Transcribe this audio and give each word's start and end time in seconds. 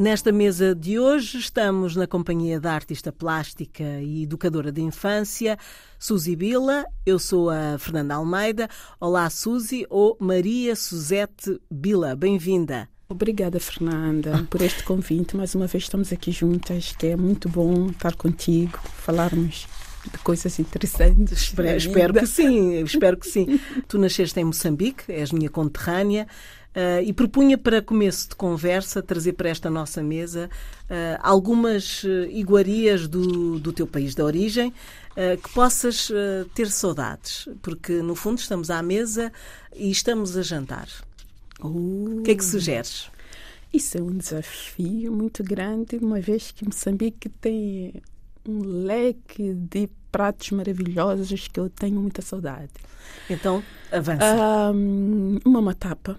Nesta 0.00 0.32
mesa 0.32 0.74
de 0.74 0.98
hoje 0.98 1.36
estamos 1.36 1.94
na 1.94 2.06
companhia 2.06 2.58
da 2.58 2.72
artista 2.72 3.12
plástica 3.12 3.84
e 4.00 4.22
educadora 4.22 4.72
de 4.72 4.80
infância, 4.80 5.58
Suzy 5.98 6.34
Bila. 6.34 6.86
Eu 7.04 7.18
sou 7.18 7.50
a 7.50 7.76
Fernanda 7.78 8.14
Almeida. 8.14 8.66
Olá, 8.98 9.28
Suzy 9.28 9.84
ou 9.90 10.16
Maria 10.18 10.74
Suzete 10.74 11.60
Bila. 11.70 12.16
Bem-vinda. 12.16 12.88
Obrigada, 13.10 13.60
Fernanda, 13.60 14.46
por 14.48 14.62
este 14.62 14.82
convite. 14.84 15.36
Mais 15.36 15.54
uma 15.54 15.66
vez 15.66 15.84
estamos 15.84 16.10
aqui 16.10 16.32
juntas, 16.32 16.94
que 16.98 17.08
é 17.08 17.14
muito 17.14 17.46
bom 17.50 17.88
estar 17.88 18.16
contigo, 18.16 18.78
falarmos 19.02 19.68
de 20.10 20.18
coisas 20.20 20.58
interessantes. 20.58 21.42
Espero, 21.42 21.76
espero 21.76 22.14
que 22.14 22.26
sim, 22.26 22.82
espero 22.82 23.18
que 23.18 23.28
sim. 23.28 23.60
tu 23.86 23.98
nasceste 23.98 24.40
em 24.40 24.44
Moçambique, 24.44 25.12
és 25.12 25.30
minha 25.30 25.50
conterrânea. 25.50 26.26
Uh, 26.70 27.02
e 27.04 27.12
propunha 27.12 27.58
para 27.58 27.82
começo 27.82 28.28
de 28.28 28.36
conversa 28.36 29.02
trazer 29.02 29.32
para 29.32 29.48
esta 29.48 29.68
nossa 29.68 30.04
mesa 30.04 30.48
uh, 30.84 31.18
algumas 31.20 32.04
uh, 32.04 32.26
iguarias 32.30 33.08
do, 33.08 33.58
do 33.58 33.72
teu 33.72 33.88
país 33.88 34.14
de 34.14 34.22
origem 34.22 34.72
que 35.42 35.52
possas 35.52 36.10
ter 36.54 36.70
saudades, 36.70 37.46
porque 37.60 38.00
no 38.00 38.14
fundo 38.14 38.38
estamos 38.38 38.70
à 38.70 38.80
mesa 38.80 39.30
e 39.74 39.90
estamos 39.90 40.34
a 40.34 40.40
jantar. 40.40 40.88
O 41.60 42.22
que 42.24 42.30
é 42.30 42.34
que 42.34 42.44
sugeres? 42.44 43.10
Isso 43.70 43.98
é 43.98 44.00
um 44.02 44.16
desafio 44.16 45.12
muito 45.12 45.44
grande, 45.44 45.98
uma 46.00 46.20
vez 46.20 46.52
que 46.52 46.64
Moçambique 46.64 47.28
tem 47.28 47.92
um 48.48 48.62
leque 48.62 49.52
de 49.52 49.90
pratos 50.10 50.52
maravilhosos 50.52 51.48
que 51.48 51.60
eu 51.60 51.68
tenho 51.68 52.00
muita 52.00 52.22
saudade. 52.22 52.70
Então, 53.28 53.62
avança. 53.92 54.72
Um, 54.72 55.38
uma 55.44 55.60
matapa 55.60 56.18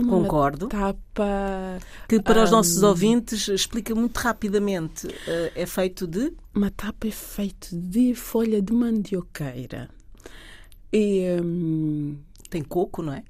uma 0.00 0.22
Concordo. 0.22 0.68
Tapa. 0.68 1.78
Que 2.08 2.20
para 2.20 2.40
um, 2.40 2.44
os 2.44 2.50
nossos 2.50 2.82
ouvintes 2.82 3.48
explica 3.48 3.94
muito 3.94 4.16
rapidamente. 4.16 5.06
Uh, 5.06 5.52
é 5.54 5.66
feito 5.66 6.06
de? 6.06 6.32
Uma 6.54 6.70
tapa 6.70 7.08
é 7.08 7.10
feito 7.10 7.74
de 7.76 8.14
folha 8.14 8.62
de 8.62 8.72
mandioqueira. 8.72 9.88
E, 10.92 11.26
um, 11.42 12.16
Tem 12.48 12.62
coco, 12.62 13.02
não 13.02 13.12
é? 13.12 13.22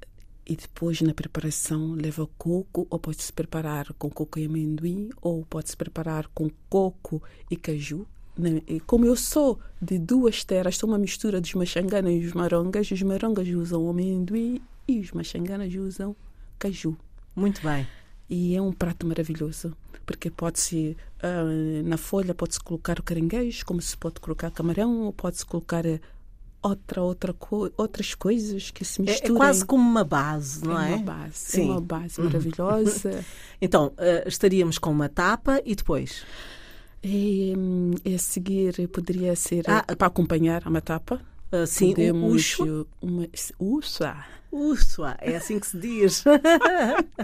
E 0.45 0.55
depois 0.55 1.01
na 1.01 1.13
preparação 1.13 1.91
leva 1.93 2.27
coco, 2.37 2.87
ou 2.89 2.97
pode-se 2.97 3.31
preparar 3.31 3.93
com 3.93 4.09
coco 4.09 4.39
e 4.39 4.45
amendoim, 4.45 5.09
ou 5.21 5.45
pode-se 5.45 5.77
preparar 5.77 6.27
com 6.33 6.49
coco 6.69 7.21
e 7.51 7.55
caju. 7.55 8.07
Como 8.87 9.05
eu 9.05 9.15
sou 9.15 9.59
de 9.81 9.99
duas 9.99 10.43
terras, 10.43 10.77
sou 10.77 10.89
uma 10.89 10.97
mistura 10.97 11.41
dos 11.41 11.53
machanganas 11.53 12.13
e 12.13 12.25
os 12.25 12.33
marongas, 12.33 12.89
os 12.89 13.01
marongas 13.01 13.47
usam 13.49 13.89
amendoim 13.89 14.61
e 14.87 14.99
os 15.01 15.11
machanganas 15.11 15.73
usam 15.75 16.15
caju. 16.59 16.95
Muito 17.35 17.61
bem. 17.61 17.87
E 18.29 18.55
é 18.55 18.61
um 18.61 18.71
prato 18.71 19.07
maravilhoso, 19.07 19.75
porque 20.05 20.29
pode-se, 20.29 20.95
uh, 21.23 21.87
na 21.87 21.97
folha 21.97 22.35
pode-se 22.35 22.59
colocar 22.59 22.99
o 22.99 23.03
caranguejo, 23.03 23.65
como 23.65 23.81
se 23.81 23.97
pode 23.97 24.19
colocar 24.19 24.51
camarão, 24.51 25.01
ou 25.01 25.13
pode-se 25.13 25.43
colocar 25.43 25.83
eh, 25.83 25.99
outra, 26.61 27.01
outra 27.01 27.33
co 27.33 27.71
outras 27.75 28.13
coisas 28.13 28.69
que 28.69 28.85
se 28.85 29.01
misturam. 29.01 29.33
É, 29.33 29.35
é, 29.35 29.37
quase 29.37 29.65
como 29.65 29.81
uma 29.81 30.03
base, 30.03 30.63
não 30.63 30.79
é? 30.79 30.91
É 30.91 30.95
uma 30.95 31.03
base, 31.03 31.33
Sim. 31.33 31.69
é 31.69 31.71
uma 31.71 31.81
base 31.81 32.21
maravilhosa. 32.21 33.25
então, 33.59 33.87
uh, 33.87 34.27
estaríamos 34.27 34.77
com 34.77 34.91
uma 34.91 35.09
tapa 35.09 35.59
e 35.65 35.73
depois? 35.73 36.23
E, 37.03 37.55
hum, 37.57 37.91
a 38.05 38.17
seguir 38.19 38.87
poderia 38.89 39.35
ser 39.35 39.63
ah, 39.67 39.83
para 39.95 40.07
acompanhar 40.07 40.61
a 40.65 40.81
tapa. 40.81 41.19
Uh, 41.51 41.65
sim, 41.65 41.89
Podemos. 41.89 42.57
Uma, 43.01 43.27
uxa. 43.59 44.25
Uxa, 44.51 45.17
é 45.19 45.35
assim 45.35 45.59
que 45.59 45.67
se 45.67 45.77
diz. 45.77 46.23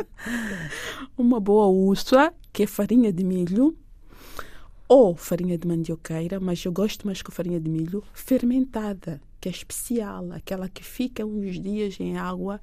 uma 1.18 1.40
boa 1.40 1.68
uxa, 1.68 2.34
que 2.52 2.64
é 2.64 2.68
farinha 2.68 3.12
de 3.12 3.24
milho, 3.24 3.76
ou 4.88 5.16
farinha 5.16 5.58
de 5.58 5.68
mandioqueira, 5.68 6.40
mas 6.40 6.64
eu 6.64 6.72
gosto 6.72 7.06
mais 7.06 7.22
com 7.22 7.32
farinha 7.32 7.60
de 7.60 7.70
milho 7.70 8.04
fermentada, 8.14 9.22
que 9.40 9.50
é 9.50 9.52
especial, 9.52 10.32
aquela 10.32 10.70
que 10.70 10.84
fica 10.84 11.26
uns 11.26 11.60
dias 11.60 12.00
em 12.00 12.18
água 12.18 12.62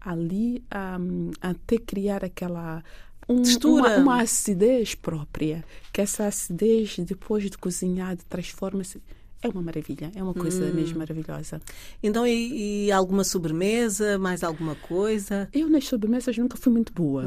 ali 0.00 0.64
um, 1.00 1.30
até 1.40 1.78
criar 1.78 2.24
aquela 2.24 2.82
um, 3.28 3.42
uma, 3.64 3.96
uma 3.98 4.22
acidez 4.22 4.94
própria, 4.94 5.64
que 5.92 6.00
essa 6.00 6.26
acidez 6.26 6.98
depois 6.98 7.48
de 7.48 7.56
cozinhado 7.56 8.22
transforma-se 8.28 9.00
é 9.42 9.48
uma 9.48 9.60
maravilha, 9.60 10.12
é 10.14 10.22
uma 10.22 10.32
coisa 10.32 10.64
hum. 10.64 10.72
mesmo 10.72 10.98
maravilhosa. 10.98 11.60
Então, 12.00 12.24
e, 12.24 12.86
e, 12.86 12.92
alguma 12.92 13.24
sobremesa, 13.24 14.16
mais 14.16 14.44
alguma 14.44 14.76
coisa? 14.76 15.48
Eu 15.52 15.68
nas 15.68 15.86
sobremesas 15.88 16.38
nunca 16.38 16.56
fui 16.56 16.72
muito 16.72 16.92
boa. 16.92 17.24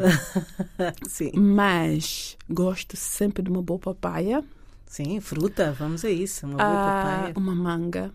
Sim. 1.06 1.32
Mas 1.36 2.38
gosto 2.50 2.96
sempre 2.96 3.44
de 3.44 3.50
uma 3.50 3.62
boa 3.62 3.80
papaya. 3.80 4.44
Sim, 4.86 5.20
fruta, 5.20 5.74
vamos 5.74 6.06
a 6.06 6.10
isso, 6.10 6.46
uma 6.46 6.56
boa 6.56 6.70
ah, 6.70 7.04
papaya. 7.04 7.34
Uma 7.36 7.54
manga, 7.54 8.12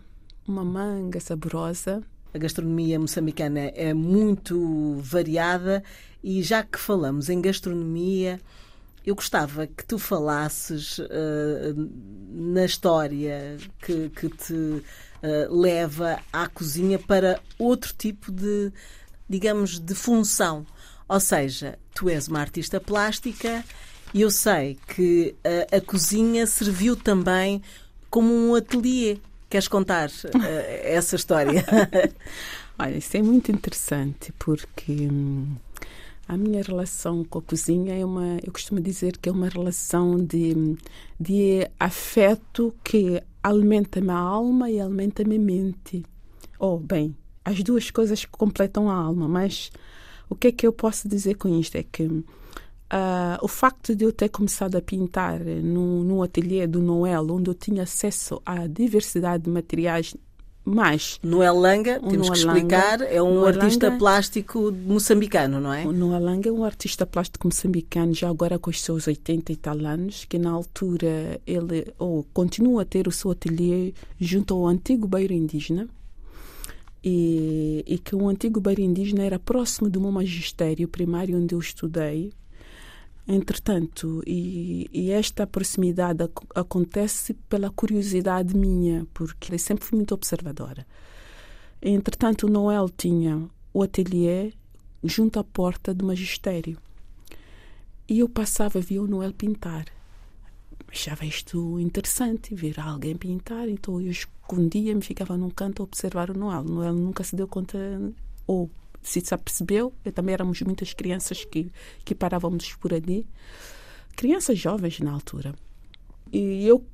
uma 0.47 0.65
manga 0.65 1.19
saborosa. 1.19 2.01
A 2.33 2.37
gastronomia 2.39 2.99
moçambicana 2.99 3.59
é 3.75 3.93
muito 3.93 4.95
variada 4.95 5.83
e 6.23 6.41
já 6.41 6.63
que 6.63 6.79
falamos 6.79 7.29
em 7.29 7.39
gastronomia, 7.39 8.39
eu 9.05 9.15
gostava 9.15 9.65
que 9.65 9.85
tu 9.85 9.97
falasses 9.97 10.99
uh, 10.99 11.89
na 12.29 12.65
história 12.65 13.57
que, 13.81 14.09
que 14.09 14.29
te 14.29 14.53
uh, 14.53 14.83
leva 15.49 16.19
à 16.31 16.47
cozinha 16.47 16.99
para 16.99 17.39
outro 17.57 17.93
tipo 17.97 18.31
de, 18.31 18.71
digamos, 19.27 19.79
de 19.79 19.95
função. 19.95 20.65
Ou 21.07 21.19
seja, 21.19 21.79
tu 21.95 22.09
és 22.09 22.27
uma 22.27 22.39
artista 22.39 22.79
plástica 22.79 23.65
e 24.13 24.21
eu 24.21 24.29
sei 24.29 24.77
que 24.87 25.35
uh, 25.39 25.77
a 25.77 25.81
cozinha 25.81 26.45
serviu 26.45 26.95
também 26.95 27.61
como 28.09 28.31
um 28.31 28.55
ateliê. 28.55 29.17
Queres 29.49 29.67
contar 29.67 30.09
essa 30.83 31.15
história? 31.15 31.65
Olha, 32.79 32.97
isso 32.97 33.17
é 33.17 33.21
muito 33.21 33.51
interessante 33.51 34.33
porque. 34.39 35.09
Hum, 35.11 35.55
a 36.27 36.37
minha 36.37 36.61
relação 36.61 37.23
com 37.23 37.39
a 37.39 37.41
cozinha 37.41 37.93
é 37.93 38.05
uma, 38.05 38.37
eu 38.43 38.51
costumo 38.51 38.79
dizer 38.79 39.17
que 39.17 39.27
é 39.27 39.31
uma 39.31 39.49
relação 39.49 40.17
de, 40.17 40.77
de 41.19 41.67
afeto 41.79 42.73
que 42.83 43.21
alimenta 43.43 43.99
a 44.11 44.17
alma 44.17 44.69
e 44.69 44.79
alimenta 44.79 45.23
a 45.23 45.25
mente. 45.25 46.03
Oh, 46.59 46.77
bem, 46.77 47.15
as 47.43 47.61
duas 47.63 47.89
coisas 47.91 48.23
completam 48.25 48.89
a 48.89 48.95
alma, 48.95 49.27
mas 49.27 49.71
o 50.29 50.35
que 50.35 50.47
é 50.47 50.51
que 50.51 50.65
eu 50.65 50.71
posso 50.71 51.09
dizer 51.09 51.35
com 51.35 51.49
isto? 51.59 51.75
É 51.75 51.83
que 51.83 52.03
uh, 52.03 52.23
o 53.41 53.47
facto 53.47 53.95
de 53.95 54.05
eu 54.05 54.13
ter 54.13 54.29
começado 54.29 54.75
a 54.75 54.81
pintar 54.81 55.39
no, 55.39 56.03
no 56.03 56.23
ateliê 56.23 56.67
do 56.67 56.81
Noel, 56.81 57.29
onde 57.31 57.49
eu 57.49 57.53
tinha 57.53 57.83
acesso 57.83 58.41
à 58.45 58.67
diversidade 58.67 59.43
de 59.45 59.49
materiais 59.49 60.15
mais. 60.63 61.19
Noel 61.23 61.57
Langa, 61.57 61.99
temos 61.99 62.27
Noel 62.27 62.31
que 62.31 62.37
explicar, 62.37 62.99
Langa, 62.99 63.11
é 63.11 63.21
um 63.21 63.35
Noel 63.35 63.47
artista 63.47 63.87
Langa, 63.87 63.99
plástico 63.99 64.71
moçambicano, 64.71 65.59
não 65.59 65.73
é? 65.73 65.85
O 65.85 65.91
Noel 65.91 66.23
Langa 66.23 66.49
é 66.49 66.51
um 66.51 66.63
artista 66.63 67.05
plástico 67.05 67.47
moçambicano, 67.47 68.13
já 68.13 68.29
agora 68.29 68.59
com 68.59 68.69
os 68.69 68.81
seus 68.81 69.07
80 69.07 69.51
e 69.51 69.55
tal 69.55 69.77
anos, 69.79 70.25
que 70.25 70.37
na 70.37 70.51
altura 70.51 71.39
ele 71.45 71.91
ou 71.97 72.25
continua 72.33 72.83
a 72.83 72.85
ter 72.85 73.07
o 73.07 73.11
seu 73.11 73.31
ateliê 73.31 73.93
junto 74.19 74.53
ao 74.53 74.67
antigo 74.67 75.07
beiro 75.07 75.33
indígena. 75.33 75.87
E, 77.03 77.83
e 77.87 77.97
que 77.97 78.15
o 78.15 78.29
antigo 78.29 78.61
beiro 78.61 78.81
indígena 78.81 79.23
era 79.23 79.39
próximo 79.39 79.89
do 79.89 79.99
meu 79.99 80.11
magistério 80.11 80.87
primário 80.87 81.35
onde 81.35 81.55
eu 81.55 81.59
estudei 81.59 82.31
Entretanto, 83.27 84.23
e, 84.25 84.89
e, 84.91 85.11
esta 85.11 85.45
proximidade 85.45 86.23
ac 86.23 86.33
acontece 86.55 87.33
pela 87.47 87.69
curiosidade 87.69 88.55
minha, 88.55 89.05
porque 89.13 89.53
eu 89.53 89.59
sempre 89.59 89.85
fui 89.85 89.97
muito 89.97 90.13
observadora. 90.13 90.85
Entretanto, 91.81 92.47
o 92.47 92.49
Noel 92.49 92.89
tinha 92.89 93.47
o 93.73 93.83
ateliê 93.83 94.53
junto 95.03 95.39
à 95.39 95.43
porta 95.43 95.93
do 95.93 96.05
magistério. 96.05 96.77
E 98.07 98.19
eu 98.19 98.27
passava, 98.27 98.79
via 98.79 99.01
o 99.01 99.07
Noel 99.07 99.33
pintar. 99.33 99.85
Achava 100.87 101.25
isto 101.25 101.79
interessante, 101.79 102.53
ver 102.53 102.79
alguém 102.79 103.15
pintar, 103.15 103.69
então 103.69 104.01
eu 104.01 104.11
escondia-me, 104.11 105.01
ficava 105.01 105.37
num 105.37 105.49
canto 105.49 105.81
a 105.81 105.85
observar 105.85 106.29
o 106.29 106.37
Noel. 106.37 106.61
O 106.61 106.71
Noel 106.71 106.93
nunca 106.93 107.23
se 107.23 107.35
deu 107.35 107.47
conta, 107.47 107.77
ou 108.45 108.69
se 109.01 109.33
apercebeu, 109.33 109.93
eu 110.03 110.11
também 110.11 110.33
éramos 110.33 110.61
muitas 110.61 110.93
crianças 110.93 111.43
que, 111.43 111.71
que 112.05 112.13
parávamos 112.13 112.73
por 112.75 112.93
ali, 112.93 113.27
crianças 114.15 114.57
jovens 114.57 114.99
na 114.99 115.11
altura. 115.11 115.55
E 116.31 116.65
eu 116.65 116.85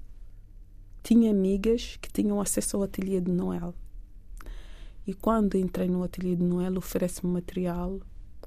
tinha 1.04 1.32
amigas 1.32 1.98
que 2.02 2.12
tinham 2.12 2.42
acesso 2.42 2.78
ao 2.78 2.84
ateliê 2.84 3.22
de 3.22 3.32
Noel. 3.32 3.74
E 5.06 5.14
quando 5.14 5.56
entrei 5.56 5.88
no 5.88 6.04
ateliê 6.04 6.36
de 6.36 6.44
Noel, 6.44 6.78
oferece-me 6.78 7.32
material, 7.32 8.00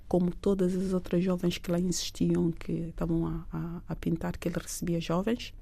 como 0.06 0.34
todas 0.34 0.74
as 0.74 0.92
outras 0.92 1.22
jovens 1.22 1.56
que 1.56 1.70
lá 1.70 1.78
insistiam, 1.78 2.50
que 2.50 2.72
estavam 2.72 3.26
a, 3.26 3.46
a, 3.52 3.82
a 3.88 3.96
pintar, 3.96 4.36
que 4.36 4.48
ele 4.48 4.58
recebia 4.58 5.00
jovens. 5.00 5.54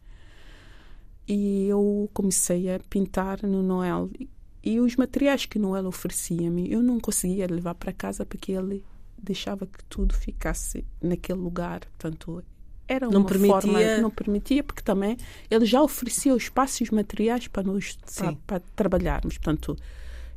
E 1.28 1.66
eu 1.66 2.10
comecei 2.14 2.74
a 2.74 2.80
pintar 2.80 3.42
no 3.42 3.62
Noel. 3.62 4.10
E 4.18 4.28
os 4.64 4.96
materiais 4.96 5.46
que 5.46 5.58
Noel 5.58 5.86
oferecia-me, 5.86 6.70
eu 6.70 6.82
não 6.82 6.98
conseguia 7.00 7.46
levar 7.46 7.74
para 7.74 7.92
casa 7.92 8.24
porque 8.26 8.52
ele 8.52 8.84
deixava 9.16 9.66
que 9.66 9.82
tudo 9.88 10.14
ficasse 10.14 10.84
naquele 11.02 11.38
lugar. 11.40 11.80
Portanto, 11.80 12.42
era 12.86 13.06
Não 13.08 13.20
uma 13.20 13.28
permitia- 13.28 13.60
forma 13.60 13.96
não 13.98 14.10
permitia 14.10 14.62
porque 14.64 14.82
também 14.82 15.16
ele 15.50 15.66
já 15.66 15.82
oferecia 15.82 16.34
os 16.34 16.44
espaços 16.44 16.90
materiais 16.90 17.46
para 17.46 17.62
nós 17.62 17.98
para, 18.16 18.32
para 18.46 18.60
trabalharmos 18.74 19.36
portanto 19.36 19.76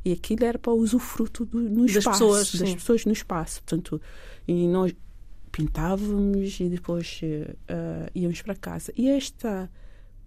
e 0.04 0.12
aquilo 0.12 0.44
era 0.44 0.58
para 0.58 0.70
o 0.72 0.76
usufruto 0.76 1.46
do, 1.46 1.58
no 1.58 1.86
Das 1.86 1.96
espaço 1.96 2.18
pessoas, 2.18 2.54
das 2.54 2.68
sim. 2.68 2.74
pessoas 2.74 3.04
no 3.06 3.12
espaço 3.12 3.62
portanto 3.62 3.98
e 4.46 4.66
nós 4.68 4.94
pintávamos 5.50 6.60
e 6.60 6.68
depois 6.68 7.20
eh, 7.22 8.10
íamos 8.14 8.42
para 8.42 8.54
casa 8.54 8.92
e 8.96 9.08
esta 9.08 9.70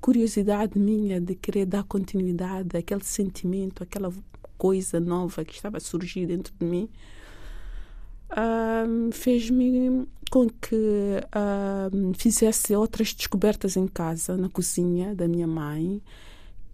curiosidade 0.01 0.77
minha 0.77 1.19
de 1.19 1.35
querer 1.35 1.65
dar 1.65 1.83
continuidade 1.83 2.77
àquele 2.77 3.03
sentimento 3.03 3.83
aquela 3.83 4.13
coisa 4.57 4.99
nova 4.99 5.43
que 5.43 5.53
estava 5.53 5.77
a 5.77 5.81
surgir 5.81 6.27
dentro 6.27 6.53
de 6.59 6.65
mim 6.65 6.89
ahm, 8.29 9.11
fez-me 9.11 10.07
com 10.31 10.49
que 10.49 11.21
ahm, 11.31 12.13
fizesse 12.17 12.75
outras 12.75 13.13
descobertas 13.13 13.77
em 13.77 13.87
casa, 13.87 14.35
na 14.37 14.49
cozinha 14.49 15.15
da 15.15 15.27
minha 15.27 15.47
mãe, 15.47 16.01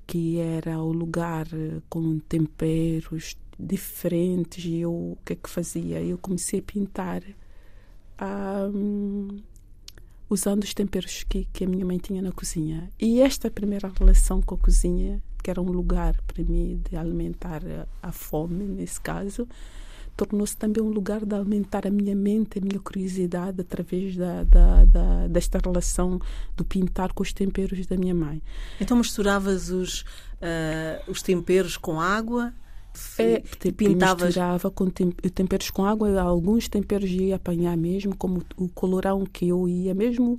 que 0.08 0.40
era 0.40 0.80
o 0.80 0.92
lugar 0.92 1.48
eh, 1.54 1.82
com 1.90 2.20
temperos 2.20 3.38
diferentes. 3.58 4.66
E 4.66 4.80
eu, 4.80 4.92
o 4.92 5.18
que 5.26 5.34
é 5.34 5.36
que 5.36 5.50
fazia? 5.50 6.02
Eu 6.02 6.18
comecei 6.18 6.60
a 6.60 6.64
pintar 6.64 7.24
usando 10.34 10.64
os 10.64 10.74
temperos 10.74 11.24
que, 11.28 11.46
que 11.52 11.64
a 11.64 11.68
minha 11.68 11.86
mãe 11.86 11.98
tinha 11.98 12.22
na 12.22 12.32
cozinha. 12.32 12.90
E 13.00 13.20
esta 13.22 13.52
primeira 13.52 13.92
relação 14.00 14.42
com 14.42 14.56
a 14.56 14.58
cozinha, 14.58 15.22
que 15.44 15.50
era 15.52 15.62
um 15.62 15.72
lugar 15.72 16.16
para 16.26 16.44
mim 16.44 16.82
de 16.90 16.96
alimentar 16.96 17.62
a, 18.02 18.12
fome, 18.12 18.64
nesse 18.64 19.00
caso, 19.02 19.48
tornou-se 20.16 20.56
também 20.56 20.84
um 20.84 20.90
lugar 20.90 21.26
de 21.26 21.36
alimentar 21.36 21.88
a 21.88 21.90
minha 21.90 22.16
mente, 22.16 22.60
a 22.60 22.62
minha 22.62 22.80
curiosidade 22.80 23.60
através 23.62 24.16
da, 24.16 24.44
da, 24.44 24.86
da- 24.86 25.28
desta 25.28 25.58
relação 25.64 26.20
do 26.56 26.64
pintar 26.64 27.12
com 27.14 27.24
os 27.24 27.34
temperos 27.34 27.86
da 27.88 27.98
minha 27.98 28.14
mãe. 28.16 28.42
Então 28.80 28.98
misturavas 28.98 29.70
os, 29.70 30.06
ah, 30.42 31.02
os 31.08 31.22
temperos 31.22 31.76
com 31.78 32.00
água 32.00 32.54
É, 33.18 33.40
pintavas. 33.72 34.26
misturava 34.26 34.70
com 34.72 34.90
tem- 34.90 35.12
temperos 35.12 35.70
com 35.70 35.86
água, 35.86 36.22
alguns 36.22 36.68
temperos 36.68 37.10
ia 37.10 37.36
apanhar 37.36 37.76
mesmo, 37.78 38.16
como 38.16 38.44
o 38.58 38.68
colorão 38.70 39.26
que 39.26 39.48
eu 39.48 39.68
ia 39.68 39.94
mesmo 39.94 40.38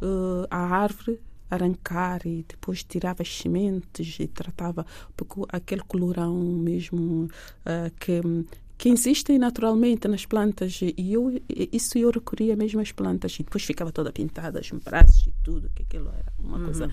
eh, 0.00 0.46
à 0.50 0.58
árvore 0.58 1.20
arrancar 1.48 2.26
e 2.26 2.44
depois 2.48 2.82
tirava 2.82 3.22
as 3.22 3.36
sementes 3.36 4.18
e 4.18 4.26
tratava 4.26 4.86
porque 5.16 5.42
aquele 5.50 5.82
colorão 5.82 6.34
mesmo 6.34 7.28
eh, 7.64 7.90
que 8.00 8.20
que 8.78 8.88
existem 8.88 9.38
naturalmente 9.38 10.08
nas 10.08 10.26
plantas 10.26 10.80
e 10.82 11.12
eu 11.12 11.40
isso 11.48 11.96
eu 11.98 12.10
recorria 12.10 12.56
mesmo 12.56 12.80
às 12.80 12.90
plantas 12.90 13.34
e 13.38 13.44
depois 13.44 13.62
ficava 13.62 13.92
toda 13.92 14.10
pintada 14.10 14.60
os 14.60 14.70
braços 14.82 15.26
e 15.28 15.32
tudo 15.44 15.70
que 15.72 15.82
aquilo 15.82 16.08
era 16.08 16.32
uma 16.38 16.58
coisa 16.58 16.90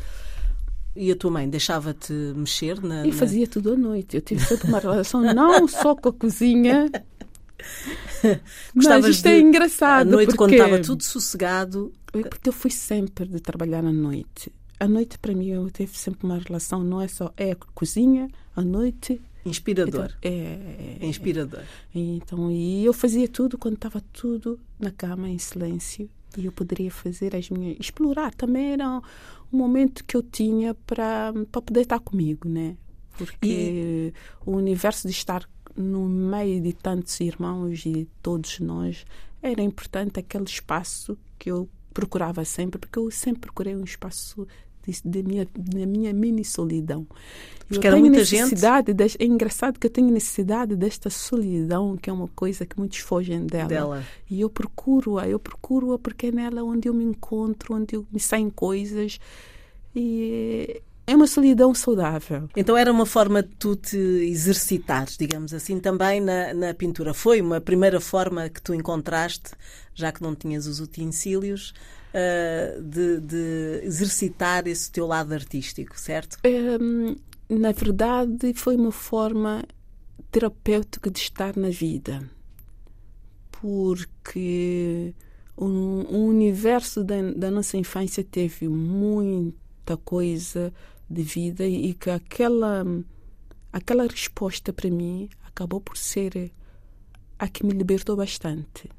E 0.95 1.11
a 1.11 1.15
tua 1.15 1.31
mãe 1.31 1.49
deixava-te 1.49 2.11
mexer 2.35 2.81
na. 2.81 3.05
e 3.05 3.09
na- 3.11 3.15
fazia 3.15 3.47
tudo 3.47 3.73
à 3.73 3.75
noite. 3.77 4.15
Eu 4.17 4.21
tive 4.21 4.43
sempre 4.43 4.67
uma 4.67 4.79
relação 4.79 5.21
não 5.33 5.67
só 5.67 5.95
com 5.95 6.09
a 6.09 6.13
cozinha. 6.13 6.89
mas 8.23 8.39
Gostavas 8.75 9.15
isto 9.15 9.25
é 9.27 9.35
de- 9.37 9.41
engraçado. 9.43 10.07
À 10.07 10.11
noite, 10.11 10.35
quando 10.35 10.49
porque, 10.51 10.55
estava 10.63 10.81
tudo 10.81 11.03
sossegado, 11.03 11.93
É 12.13 12.21
Porque 12.23 12.49
eu 12.49 12.53
fui 12.53 12.71
sempre 12.71 13.27
de 13.27 13.39
trabalhar 13.39 13.85
à 13.85 13.91
noite. 13.91 14.51
A 14.79 14.87
noite, 14.87 15.19
para 15.19 15.33
mim, 15.33 15.49
eu 15.49 15.69
tive 15.69 15.95
sempre 15.97 16.25
uma 16.25 16.39
relação, 16.39 16.83
não 16.83 16.99
é 17.01 17.07
só 17.07 17.31
é 17.37 17.51
a 17.51 17.55
cozinha, 17.55 18.27
à 18.55 18.61
noite. 18.61 19.21
inspirador. 19.45 20.05
Então, 20.05 20.31
é, 20.31 20.97
É 21.01 21.05
inspirador. 21.05 21.61
então, 21.93 22.49
e 22.51 22.83
eu 22.85 22.93
fazia 22.93 23.27
tudo 23.27 23.57
quando 23.57 23.75
estava 23.75 24.01
tudo 24.13 24.59
na 24.79 24.89
cama, 24.91 25.29
em 25.29 25.37
silêncio. 25.37 26.09
E 26.37 26.45
eu 26.45 26.51
poderia 26.51 26.89
fazer 26.91 27.35
as 27.35 27.49
minhas. 27.49 27.77
explorar. 27.79 28.33
Também 28.33 28.73
era 28.73 29.01
um 29.51 29.57
momento 29.57 30.03
que 30.05 30.15
eu 30.15 30.23
tinha 30.23 30.73
para 30.73 31.33
para 31.51 31.61
poder 31.61 31.81
estar 31.81 31.99
comigo, 31.99 32.47
né? 32.47 32.77
Porque 33.17 34.13
o 34.45 34.51
universo 34.51 35.07
de 35.07 35.13
estar 35.13 35.47
no 35.75 36.07
meio 36.07 36.61
de 36.61 36.73
tantos 36.73 37.19
irmãos 37.19 37.85
e 37.85 38.07
todos 38.21 38.59
nós 38.59 39.05
era 39.41 39.61
importante 39.61 40.19
aquele 40.19 40.45
espaço 40.45 41.17
que 41.37 41.51
eu 41.51 41.69
procurava 41.93 42.43
sempre, 42.45 42.79
porque 42.79 42.99
eu 42.99 43.09
sempre 43.11 43.41
procurei 43.41 43.75
um 43.75 43.83
espaço 43.83 44.47
de, 44.87 45.01
de 45.03 45.23
minha, 45.23 45.47
da 45.57 45.85
minha 45.85 46.13
mini 46.13 46.43
solidão. 46.45 47.05
Porque 47.67 47.85
eu 47.85 47.91
era 47.91 47.97
tenho 47.97 48.07
muita 48.07 48.23
gente. 48.23 48.41
necessidade 48.41 48.93
des- 48.93 49.15
é 49.19 49.25
engraçado 49.25 49.79
que 49.79 49.85
eu 49.85 49.91
tenho 49.91 50.09
necessidade 50.09 50.75
desta 50.75 51.09
solidão, 51.09 51.95
que 51.95 52.09
é 52.09 52.13
uma 52.13 52.27
coisa 52.29 52.65
que 52.65 52.77
muitos 52.79 52.97
fogem 52.99 53.45
dela. 53.45 53.67
Dela. 53.67 54.03
E 54.29 54.41
eu 54.41 54.49
procuro-a, 54.49 55.27
eu 55.27 55.37
procuro-a 55.39 55.99
porque 55.99 56.27
é 56.27 56.31
nela 56.31 56.63
onde 56.63 56.89
eu 56.89 56.93
me 56.93 57.03
encontro, 57.03 57.75
onde 57.75 57.95
eu, 57.95 58.07
me 58.11 58.19
saem 58.19 58.49
coisas. 58.49 59.19
E 59.95 60.81
é 61.05 61.15
uma 61.15 61.27
solidão 61.27 61.73
saudável. 61.73 62.47
Então 62.55 62.77
era 62.77 62.91
uma 62.91 63.05
forma 63.05 63.41
de 63.43 63.49
tu 63.57 63.75
te 63.75 63.97
exercitares, 63.97 65.17
digamos 65.17 65.53
assim, 65.53 65.79
também 65.79 66.21
na, 66.21 66.53
na 66.53 66.73
pintura. 66.73 67.13
Foi 67.13 67.41
uma 67.41 67.59
primeira 67.59 67.99
forma 67.99 68.47
que 68.49 68.61
tu 68.61 68.73
encontraste, 68.73 69.51
já 69.93 70.11
que 70.11 70.21
não 70.21 70.35
tinhas 70.35 70.67
os 70.67 70.79
utensílios, 70.79 71.73
ah, 72.13 72.79
de, 72.81 73.19
de 73.19 73.81
exercitar 73.83 74.67
esse 74.67 74.91
teu 74.91 75.05
lado 75.05 75.33
artístico, 75.33 75.99
certo? 75.99 76.37
Hum, 76.45 77.15
na 77.49 77.71
verdade, 77.71 78.53
foi 78.53 78.75
uma 78.75 78.91
forma 78.91 79.63
terapêutica 80.31 81.09
de 81.09 81.19
estar 81.19 81.55
na 81.55 81.69
vida. 81.69 82.21
Porque 83.51 85.13
o, 85.57 85.65
o 85.65 86.27
universo 86.27 87.03
da, 87.03 87.21
da 87.35 87.51
nossa 87.51 87.77
infância 87.77 88.23
teve 88.23 88.67
muita 88.67 89.97
coisa 89.97 90.73
de 91.09 91.23
vida 91.23 91.65
e 91.67 91.93
que 91.93 92.09
aquela, 92.09 92.85
aquela 93.73 94.07
resposta 94.07 94.71
para 94.71 94.89
mim 94.89 95.29
acabou 95.45 95.81
por 95.81 95.97
ser 95.97 96.51
a 97.37 97.47
que 97.47 97.65
me 97.65 97.73
libertou 97.73 98.15
bastante. 98.15 98.89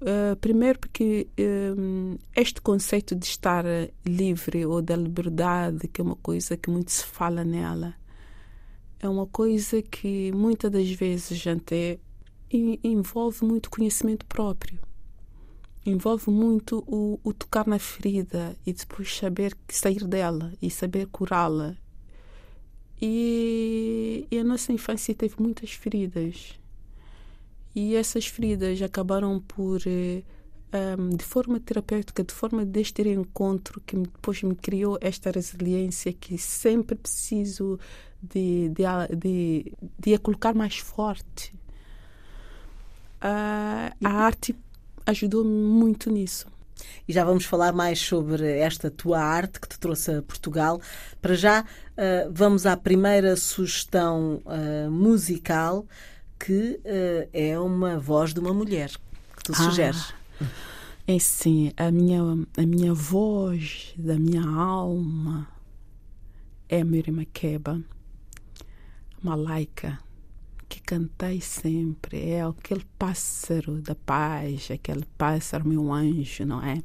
Uh, 0.00 0.34
primeiro 0.36 0.78
porque 0.78 1.28
um, 1.76 2.16
este 2.34 2.58
conceito 2.62 3.14
de 3.14 3.26
estar 3.26 3.64
livre 4.06 4.64
ou 4.64 4.80
da 4.80 4.96
liberdade, 4.96 5.86
que 5.88 6.00
é 6.00 6.04
uma 6.04 6.16
coisa 6.16 6.56
que 6.56 6.70
muito 6.70 6.90
se 6.90 7.04
fala 7.04 7.44
nela, 7.44 7.94
é 8.98 9.06
uma 9.06 9.26
coisa 9.26 9.82
que 9.82 10.32
muitas 10.32 10.70
das 10.70 10.90
vezes 10.90 11.46
até 11.46 11.98
en- 12.50 12.78
envolve 12.82 13.44
muito 13.44 13.70
conhecimento 13.70 14.24
próprio. 14.24 14.78
Envolve 15.84 16.30
muito 16.30 16.82
o, 16.86 17.20
o 17.22 17.32
tocar 17.32 17.66
na 17.66 17.78
ferida 17.78 18.56
e 18.66 18.72
depois 18.72 19.14
saber 19.14 19.54
sair 19.68 20.06
dela 20.06 20.52
e 20.62 20.70
saber 20.70 21.06
curá-la. 21.08 21.76
E, 23.00 24.26
e 24.30 24.38
a 24.38 24.44
nossa 24.44 24.72
infância 24.72 25.14
teve 25.14 25.34
muitas 25.38 25.72
feridas. 25.72 26.59
E 27.74 27.94
essas 27.94 28.26
feridas 28.26 28.80
acabaram 28.82 29.40
por, 29.40 29.80
eh, 29.86 30.22
um, 30.98 31.10
de 31.10 31.24
forma 31.24 31.60
terapêutica, 31.60 32.24
de 32.24 32.32
forma 32.32 32.64
deste 32.64 33.02
encontro, 33.02 33.80
que 33.80 33.96
depois 33.96 34.42
me 34.42 34.54
criou 34.54 34.98
esta 35.00 35.30
resiliência 35.30 36.12
que 36.12 36.36
sempre 36.38 36.96
preciso 36.96 37.78
de, 38.22 38.68
de, 38.70 39.16
de, 39.16 39.72
de 39.98 40.14
a 40.14 40.18
colocar 40.18 40.54
mais 40.54 40.78
forte. 40.78 41.52
Ah, 43.20 43.92
a 44.02 44.08
arte 44.08 44.56
ajudou-me 45.06 45.50
muito 45.50 46.10
nisso. 46.10 46.46
E 47.06 47.12
já 47.12 47.24
vamos 47.24 47.44
falar 47.44 47.72
mais 47.72 48.00
sobre 48.00 48.58
esta 48.58 48.90
tua 48.90 49.20
arte 49.20 49.60
que 49.60 49.68
te 49.68 49.78
trouxe 49.78 50.12
a 50.12 50.22
Portugal. 50.22 50.80
Para 51.20 51.34
já, 51.34 51.64
ah, 51.96 52.28
vamos 52.30 52.66
à 52.66 52.76
primeira 52.76 53.36
sugestão 53.36 54.40
ah, 54.46 54.88
musical, 54.90 55.86
que 56.42 56.80
ah, 56.84 57.28
é 57.32 57.58
uma 57.60 57.98
voz 58.00 58.32
de 58.34 58.40
uma 58.40 58.52
mulher, 58.54 58.90
que 59.36 59.44
tu 59.44 59.52
Ah. 59.52 59.56
sugeres. 59.56 60.14
É 61.06 61.18
sim, 61.18 61.72
a 61.76 61.90
minha, 61.90 62.20
a 62.56 62.62
minha 62.66 62.94
voz 62.94 63.92
da 63.98 64.16
minha 64.18 64.42
alma 64.42 65.48
é 66.68 66.82
Miriam 66.84 67.14
Makeba, 67.14 67.80
Malaika, 69.22 69.98
que 70.68 70.80
cantei 70.80 71.40
sempre. 71.40 72.30
É 72.30 72.42
aquele 72.42 72.84
pássaro 72.98 73.80
da 73.82 73.94
paz, 73.94 74.70
aquele 74.70 75.04
pássaro, 75.18 75.68
meu 75.68 75.92
anjo, 75.92 76.44
não 76.46 76.62
é? 76.62 76.80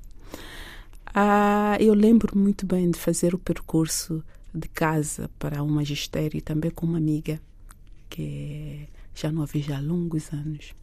Ah, 1.14 1.78
eu 1.80 1.94
lembro 1.94 2.38
muito 2.38 2.66
bem 2.66 2.90
de 2.92 3.00
fazer 3.00 3.34
o 3.36 3.38
percurso 3.40 4.24
de 4.54 4.68
casa 4.68 5.30
para 5.40 5.62
o 5.64 5.70
magistério, 5.70 6.42
também 6.42 6.72
com 6.72 6.86
uma 6.86 6.98
amiga. 6.98 7.40
que 8.10 8.88
já 9.16 9.32
não 9.32 9.42
a 9.42 9.46
vejo 9.46 9.74
há 9.74 9.80
longos 9.80 10.32
anos, 10.32 10.76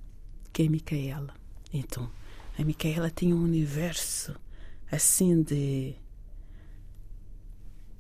que 0.53 0.63
é 0.63 0.67
a 0.67 0.71
Micaela. 0.71 1.35
Então, 1.73 2.11
a 2.59 2.65
Micaela 2.65 3.11
tinha 3.11 3.37
um 3.37 3.45
universo 3.45 4.35
assim 4.91 5.43
de 5.43 5.95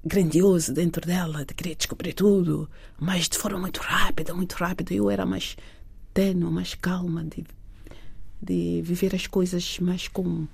grandioso 0.05 0.73
dentro 0.73 1.07
dela, 1.07 1.45
de 1.45 1.55
querer 1.55 1.77
descobrir 1.77 2.15
tudo, 2.15 2.69
mas 2.99 3.29
de 3.29 3.39
forma 3.39 3.61
muito 3.61 3.81
rápida, 3.81 4.35
muito 4.35 4.55
rápida. 4.55 4.93
Eu 4.93 5.11
era 5.11 5.25
mais 5.25 5.57
tênue, 6.13 6.51
mais 6.51 6.75
calma, 6.75 7.23
de, 7.25 7.45
de 8.41 8.83
viver 8.83 9.15
as 9.15 9.27
coisas 9.27 9.79
mais 9.79 10.09
com 10.09 10.49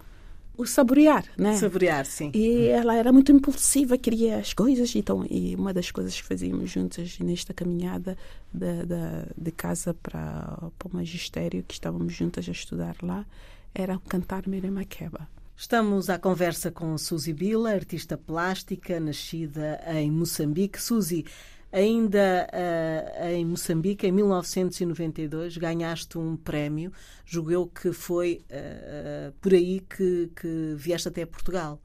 o 0.59 0.67
saborear, 0.67 1.25
né? 1.39 1.57
Saborear, 1.57 2.05
sim. 2.05 2.33
E 2.35 2.67
ela 2.67 2.97
era 2.97 3.13
muito 3.13 3.31
impulsiva, 3.31 3.97
queria 3.97 4.39
as 4.39 4.53
coisas. 4.53 4.95
Então, 4.97 5.25
e 5.31 5.55
uma 5.55 5.73
das 5.73 5.93
coisas 5.93 6.21
que 6.21 6.27
fazíamos 6.27 6.69
juntas 6.69 7.17
nesta 7.21 7.55
caminhada 7.55 8.19
da, 8.53 8.85
da, 8.85 9.27
de 9.37 9.53
casa 9.53 9.95
para, 9.95 10.69
para 10.77 10.89
o 10.89 10.97
magistério, 10.97 11.63
que 11.63 11.75
estávamos 11.75 12.13
juntas 12.13 12.49
a 12.49 12.51
estudar 12.51 12.97
lá, 13.03 13.25
era 13.73 13.97
cantar 14.09 14.49
Miriam 14.49 14.73
Makeba. 14.73 15.29
Estamos 15.57 16.11
à 16.11 16.19
conversa 16.19 16.73
com 16.73 16.99
Suzy 16.99 17.33
Bila, 17.33 17.71
artista 17.71 18.19
plástica, 18.19 18.99
nascida 18.99 19.81
em 19.95 20.11
Moçambique. 20.11 20.83
Suzy, 20.83 21.25
ainda 21.73 22.49
uh, 22.53 23.27
em 23.29 23.45
Moçambique, 23.45 24.07
em 24.07 24.13
1992, 24.13 25.57
ganhaste 25.57 26.19
um 26.19 26.37
prémio. 26.37 26.93
Julgo 27.25 27.51
eu 27.51 27.67
que 27.67 27.93
foi 27.93 28.45
uh, 28.51 29.33
por 29.41 29.53
aí 29.53 29.81
que, 29.81 30.31
que, 30.35 30.75
vieste 30.77 31.09
até 31.09 31.27
Portugal 31.27 31.81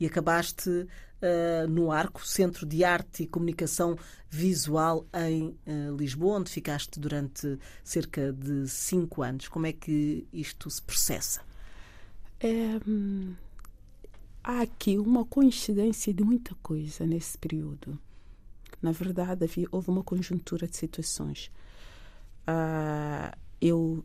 e 0.00 0.06
acabaste 0.06 0.68
uh, 0.70 1.68
no 1.68 1.90
Arco, 1.90 2.26
Centro 2.26 2.66
de 2.66 2.84
Arte 2.84 3.22
e 3.22 3.26
Comunicação 3.26 3.96
Visual 4.30 5.06
em 5.14 5.56
Lisboa, 5.96 6.38
onde 6.38 6.50
ficaste 6.50 7.00
durante 7.00 7.58
cerca 7.82 8.30
de 8.30 8.68
cinco 8.68 9.22
anos. 9.22 9.48
Como 9.48 9.66
é 9.66 9.72
que 9.72 10.26
isto 10.30 10.68
se 10.68 10.82
processa? 10.82 11.40
É, 12.38 12.78
há 14.44 14.60
aqui 14.60 14.98
uma 14.98 15.24
coincidência 15.24 16.12
de 16.12 16.22
muita 16.22 16.54
coisa 16.56 17.06
nesse 17.06 17.38
período. 17.38 17.98
Na 18.80 18.92
verdade, 18.92 19.44
havia, 19.44 19.66
houve 19.70 19.90
uma 19.90 20.02
conjuntura 20.02 20.66
de 20.66 20.76
situações. 20.76 21.50
Uh, 22.48 23.36
eu 23.60 24.04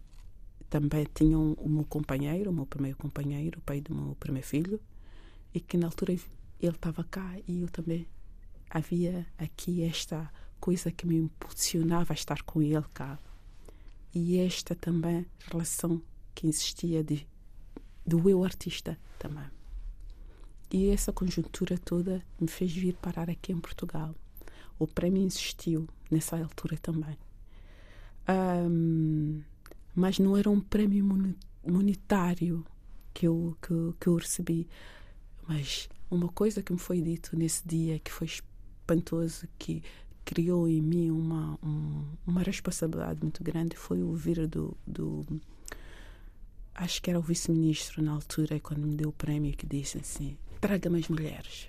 também 0.70 1.08
tinha 1.14 1.38
um, 1.38 1.56
meu 1.68 1.86
companheiro, 1.86 2.50
o 2.50 2.54
meu 2.54 2.66
primeiro 2.66 2.98
companheiro, 2.98 3.60
o 3.60 3.62
pai 3.62 3.80
do 3.80 3.94
meu 3.94 4.16
primeiro 4.16 4.48
filho, 4.48 4.80
e 5.54 5.60
que 5.60 5.78
na 5.78 5.88
altura 5.88 6.14
ele 6.14 6.76
estava 6.76 7.04
cá 7.04 7.36
e 7.48 7.62
eu 7.62 7.70
também 7.70 8.08
havia 8.70 9.28
aqui 9.38 9.84
esta 9.84 10.32
coisa 10.60 10.92
que 10.92 11.06
me 11.06 11.18
impulsionava 11.18 12.14
a 12.14 12.16
estar 12.16 12.42
com 12.42 12.62
ele 12.62 12.86
cá. 12.94 13.20
E 14.16 14.40
esta 14.40 14.74
também 14.74 15.26
relação 15.52 16.02
que 16.34 16.48
existia 16.48 17.04
de 17.04 17.28
do 18.06 18.30
eu 18.30 18.44
artista 18.44 18.98
também. 19.20 19.46
E 20.72 20.90
essa 20.90 21.14
conjuntura 21.14 21.78
toda 21.78 22.26
me 22.40 22.48
fez 22.48 22.74
vir 22.74 22.96
parar 22.96 23.30
aqui 23.30 23.52
em 23.52 23.60
Portugal. 23.60 24.16
O 24.80 24.88
prémio 24.88 25.26
existiu 25.26 25.88
nessa 26.10 26.38
altura 26.38 26.78
também. 26.78 27.18
Um, 28.28 29.42
mas 29.96 30.20
não 30.20 30.36
era 30.36 30.50
um 30.50 30.60
prémio 30.60 31.36
monetário 31.66 32.66
que 33.14 33.28
eu, 33.28 33.56
que, 33.62 33.74
que 34.00 34.08
eu 34.08 34.16
recebi. 34.16 34.68
Mas 35.48 35.90
uma 36.10 36.30
coisa 36.30 36.62
que 36.62 36.74
me 36.74 36.80
foi 36.80 37.02
dito 37.02 37.38
nesse 37.38 37.68
dia 37.68 38.00
que 38.00 38.12
foi 38.12 38.28
espantoso, 38.28 39.48
que 39.58 39.84
criou 40.26 40.68
em 40.68 40.82
mim 40.82 41.12
uma, 41.12 41.60
um, 41.64 42.06
uma 42.26 42.42
responsabilidade 42.42 43.20
muito 43.22 43.44
grande, 43.44 43.76
foi 43.76 44.02
ouvir 44.02 44.48
do, 44.48 44.76
do 44.88 45.26
acho 46.74 47.02
que 47.02 47.10
era 47.10 47.20
o 47.20 47.22
vice-ministro 47.22 48.02
na 48.02 48.14
altura, 48.14 48.60
quando 48.60 48.88
me 48.88 48.96
deu 48.96 49.10
o 49.10 49.14
prémio, 49.14 49.56
que 49.56 49.66
disse 49.66 49.98
assim: 49.98 50.38
traga 50.60 50.90
mais 50.90 51.08
mulheres. 51.08 51.68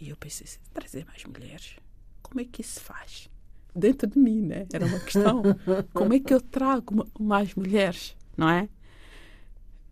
E 0.00 0.08
eu 0.10 0.16
pensei 0.16 0.44
assim: 0.44 0.58
trazer 0.72 1.04
mais 1.06 1.24
mulheres? 1.24 1.76
Como 2.22 2.40
é 2.40 2.44
que 2.44 2.60
isso 2.60 2.80
faz? 2.80 3.30
Dentro 3.74 4.08
de 4.08 4.18
mim, 4.18 4.40
né? 4.40 4.66
Era 4.72 4.86
uma 4.86 5.00
questão. 5.00 5.42
Como 5.92 6.12
é 6.14 6.20
que 6.20 6.32
eu 6.32 6.40
trago 6.40 7.06
mais 7.18 7.54
mulheres, 7.54 8.16
não 8.36 8.48
é? 8.48 8.68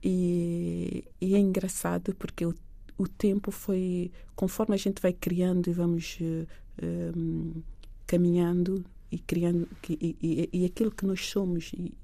E, 0.02 1.04
e 1.20 1.34
é 1.34 1.38
engraçado 1.38 2.14
porque 2.14 2.44
o, 2.44 2.54
o 2.99 3.08
tempo 3.08 3.50
foi. 3.50 4.11
Conforme 4.34 4.75
a 4.75 4.78
gente 4.78 5.00
vai 5.00 5.12
criando 5.12 5.68
e 5.68 5.73
vamos 5.73 6.18
um, 6.20 6.44
eh, 6.78 7.62
caminhando 8.06 8.84
e 9.11 9.18
criando. 9.18 9.68
E, 9.88 10.16
e, 10.20 10.50
e 10.52 10.64
aquilo 10.64 10.90
que 10.90 11.06
nós 11.06 11.26
somos 11.26 11.73
e, 11.73 11.94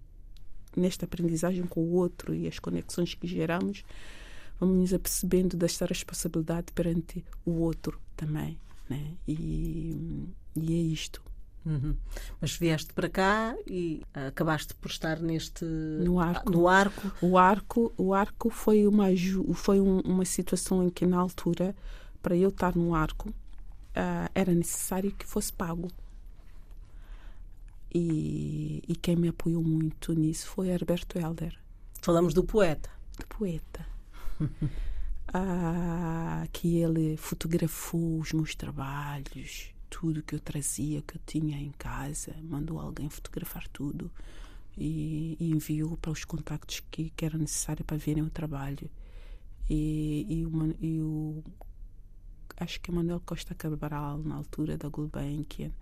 nesta 0.76 1.04
aprendizagem 1.04 1.64
com 1.64 1.80
o 1.80 1.92
outro 1.92 2.34
e 2.34 2.46
as 2.46 2.58
conexões 2.58 3.14
que 3.14 3.26
geramos, 3.26 3.84
vamos 4.60 4.78
nos 4.78 4.94
apercebendo 4.94 5.56
desta 5.56 5.86
responsabilidade 5.86 6.72
perante 6.72 7.24
o 7.44 7.52
outro 7.62 7.98
também. 8.14 8.58
Né? 8.88 9.14
E, 9.26 10.28
e 10.54 10.74
é 10.74 10.82
isto. 10.92 11.22
Uhum. 11.64 11.94
Mas 12.40 12.56
vieste 12.56 12.92
para 12.94 13.08
cá 13.08 13.54
e 13.66 14.02
acabaste 14.14 14.74
por 14.74 14.90
estar 14.90 15.20
neste 15.20 15.64
no 15.64 16.18
arco. 16.18 16.50
No 16.50 16.68
arco. 16.68 17.12
O 17.20 17.36
arco, 17.36 17.92
o 17.98 18.14
arco 18.14 18.50
foi 18.50 18.86
uma 18.86 19.06
foi 19.54 19.80
um, 19.80 20.00
uma 20.00 20.24
situação 20.24 20.82
em 20.82 20.90
que 20.90 21.04
na 21.04 21.18
altura 21.18 21.74
para 22.22 22.36
eu 22.36 22.48
estar 22.48 22.74
no 22.74 22.94
arco 22.94 23.28
uh, 23.30 24.30
era 24.34 24.54
necessário 24.54 25.12
que 25.12 25.26
fosse 25.26 25.52
pago. 25.52 25.88
E, 27.92 28.82
e 28.86 28.94
quem 28.94 29.16
me 29.16 29.28
apoiou 29.28 29.62
muito 29.62 30.12
nisso 30.14 30.46
foi 30.46 30.68
Herberto 30.68 31.18
Helder. 31.18 31.58
Falamos 32.00 32.32
do 32.32 32.44
poeta. 32.44 32.88
Do 33.18 33.26
poeta. 33.26 33.89
ah, 35.32 36.46
que 36.52 36.78
ele 36.78 37.16
fotografou 37.16 38.18
os 38.18 38.32
meus 38.32 38.54
trabalhos, 38.54 39.74
tudo 39.88 40.22
que 40.22 40.34
eu 40.34 40.40
trazia, 40.40 41.02
que 41.02 41.16
eu 41.16 41.20
tinha 41.26 41.58
em 41.58 41.72
casa, 41.72 42.34
mandou 42.42 42.78
alguém 42.78 43.08
fotografar 43.08 43.66
tudo 43.68 44.10
e, 44.76 45.36
e 45.38 45.50
enviou 45.50 45.96
para 45.96 46.12
os 46.12 46.24
contactos 46.24 46.80
que, 46.90 47.10
que 47.10 47.24
era 47.24 47.36
necessário 47.36 47.84
para 47.84 47.96
verem 47.96 48.22
o 48.22 48.30
trabalho. 48.30 48.90
E, 49.68 50.26
e, 50.28 50.86
e 50.86 51.00
o 51.00 51.44
acho 52.56 52.80
que 52.80 52.92
Manuel 52.92 53.20
Costa 53.20 53.54
Cabral, 53.54 54.18
na 54.18 54.36
altura 54.36 54.76
da 54.76 54.88
Gulbenkian, 54.88 55.72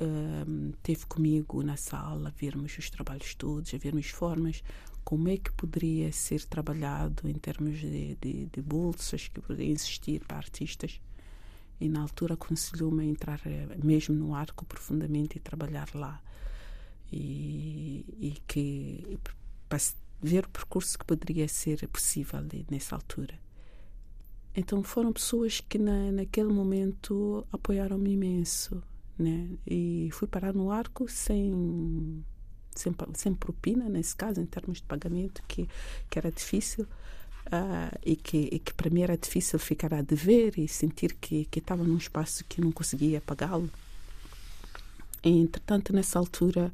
um, 0.00 0.72
teve 0.82 1.06
comigo 1.06 1.62
na 1.62 1.76
sala 1.76 2.28
a 2.28 2.32
vermos 2.32 2.76
os 2.78 2.90
trabalhos 2.90 3.34
todos, 3.34 3.72
a 3.74 3.78
vermos 3.78 4.08
formas, 4.08 4.62
como 5.04 5.28
é 5.28 5.36
que 5.36 5.52
poderia 5.52 6.10
ser 6.12 6.44
trabalhado 6.44 7.28
em 7.28 7.34
termos 7.34 7.78
de, 7.78 8.16
de, 8.16 8.46
de 8.46 8.62
bolsas 8.62 9.28
que 9.28 9.40
poderiam 9.40 9.72
existir 9.72 10.24
para 10.26 10.38
artistas. 10.38 11.00
E 11.80 11.88
na 11.88 12.00
altura 12.00 12.34
aconselhou-me 12.34 13.02
a 13.02 13.06
entrar 13.06 13.40
eh, 13.46 13.68
mesmo 13.82 14.14
no 14.14 14.34
arco 14.34 14.64
profundamente 14.64 15.36
e 15.36 15.40
trabalhar 15.40 15.88
lá. 15.94 16.22
E, 17.12 18.04
e 18.18 18.42
que 18.46 19.18
para 19.68 19.78
ver 20.22 20.46
o 20.46 20.48
percurso 20.48 20.98
que 20.98 21.04
poderia 21.04 21.46
ser 21.48 21.86
possível 21.88 22.40
nessa 22.70 22.94
altura. 22.94 23.38
Então 24.56 24.82
foram 24.82 25.12
pessoas 25.12 25.60
que 25.60 25.78
na, 25.78 26.12
naquele 26.12 26.52
momento 26.52 27.46
apoiaram-me 27.52 28.12
imenso 28.12 28.82
né? 29.18 29.48
E 29.66 30.08
fui 30.12 30.26
parar 30.26 30.52
no 30.52 30.70
arco 30.70 31.08
sem, 31.08 32.24
sem, 32.74 33.34
propina, 33.34 33.88
nesse 33.88 34.14
caso, 34.14 34.40
em 34.40 34.46
termos 34.46 34.78
de 34.78 34.84
pagamento, 34.84 35.42
que, 35.46 35.68
que 36.10 36.18
era 36.18 36.30
difícil. 36.30 36.86
Uh, 37.46 37.92
e, 38.02 38.16
que, 38.16 38.48
e 38.50 38.58
que 38.58 38.72
para 38.72 38.88
mim 38.88 39.02
era 39.02 39.18
difícil 39.18 39.58
ficar 39.58 39.92
a 39.92 40.00
dever 40.00 40.58
e 40.58 40.66
sentir 40.66 41.12
que, 41.12 41.44
que 41.44 41.58
estava 41.58 41.84
num 41.84 41.98
espaço 41.98 42.42
que 42.48 42.58
não 42.58 42.72
conseguia 42.72 43.20
pagá-lo. 43.20 43.68
Entretanto, 45.22 45.92
nessa 45.92 46.18
altura, 46.18 46.72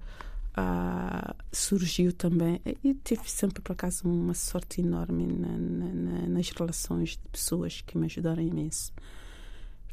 uh, 0.56 1.34
surgiu 1.52 2.12
também, 2.12 2.60
e 2.84 2.94
tive 2.94 3.28
sempre, 3.28 3.60
por 3.60 3.72
acaso, 3.72 4.08
uma 4.08 4.34
sorte 4.34 4.80
enorme 4.80 5.26
na, 5.26 5.58
na, 5.58 6.28
nas 6.28 6.50
relações 6.50 7.10
de 7.10 7.28
pessoas 7.30 7.80
que 7.80 7.98
me 7.98 8.06
ajudaram 8.06 8.42
imenso. 8.42 8.92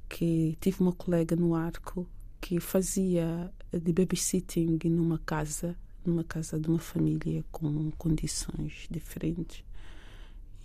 Que 0.10 0.58
tive 0.62 0.82
uma 0.82 0.94
colega 0.94 1.36
no 1.36 1.54
arco 1.54 2.08
que 2.40 2.60
fazia 2.60 3.52
de 3.72 3.92
babysitting 3.92 4.80
numa 4.86 5.20
casa, 5.20 5.76
numa 6.08 6.24
casa 6.24 6.60
de 6.60 6.68
uma 6.68 6.80
família 6.80 7.44
com 7.52 7.92
condições 7.92 8.88
diferentes 8.90 9.64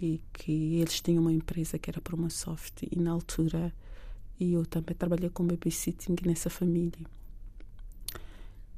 e 0.01 0.21
que 0.33 0.77
eles 0.77 1.01
tinham 1.01 1.23
uma 1.23 1.33
empresa 1.33 1.79
que 1.79 1.91
era 1.91 2.01
Promosoft 2.01 2.89
e 2.91 2.99
na 2.99 3.13
altura 3.13 3.73
eu 4.41 4.67
também 4.67 4.97
trabalhei 4.97 5.31
com 5.31 5.47
babysitting 5.47 6.17
nessa 6.25 6.51
família 6.51 7.07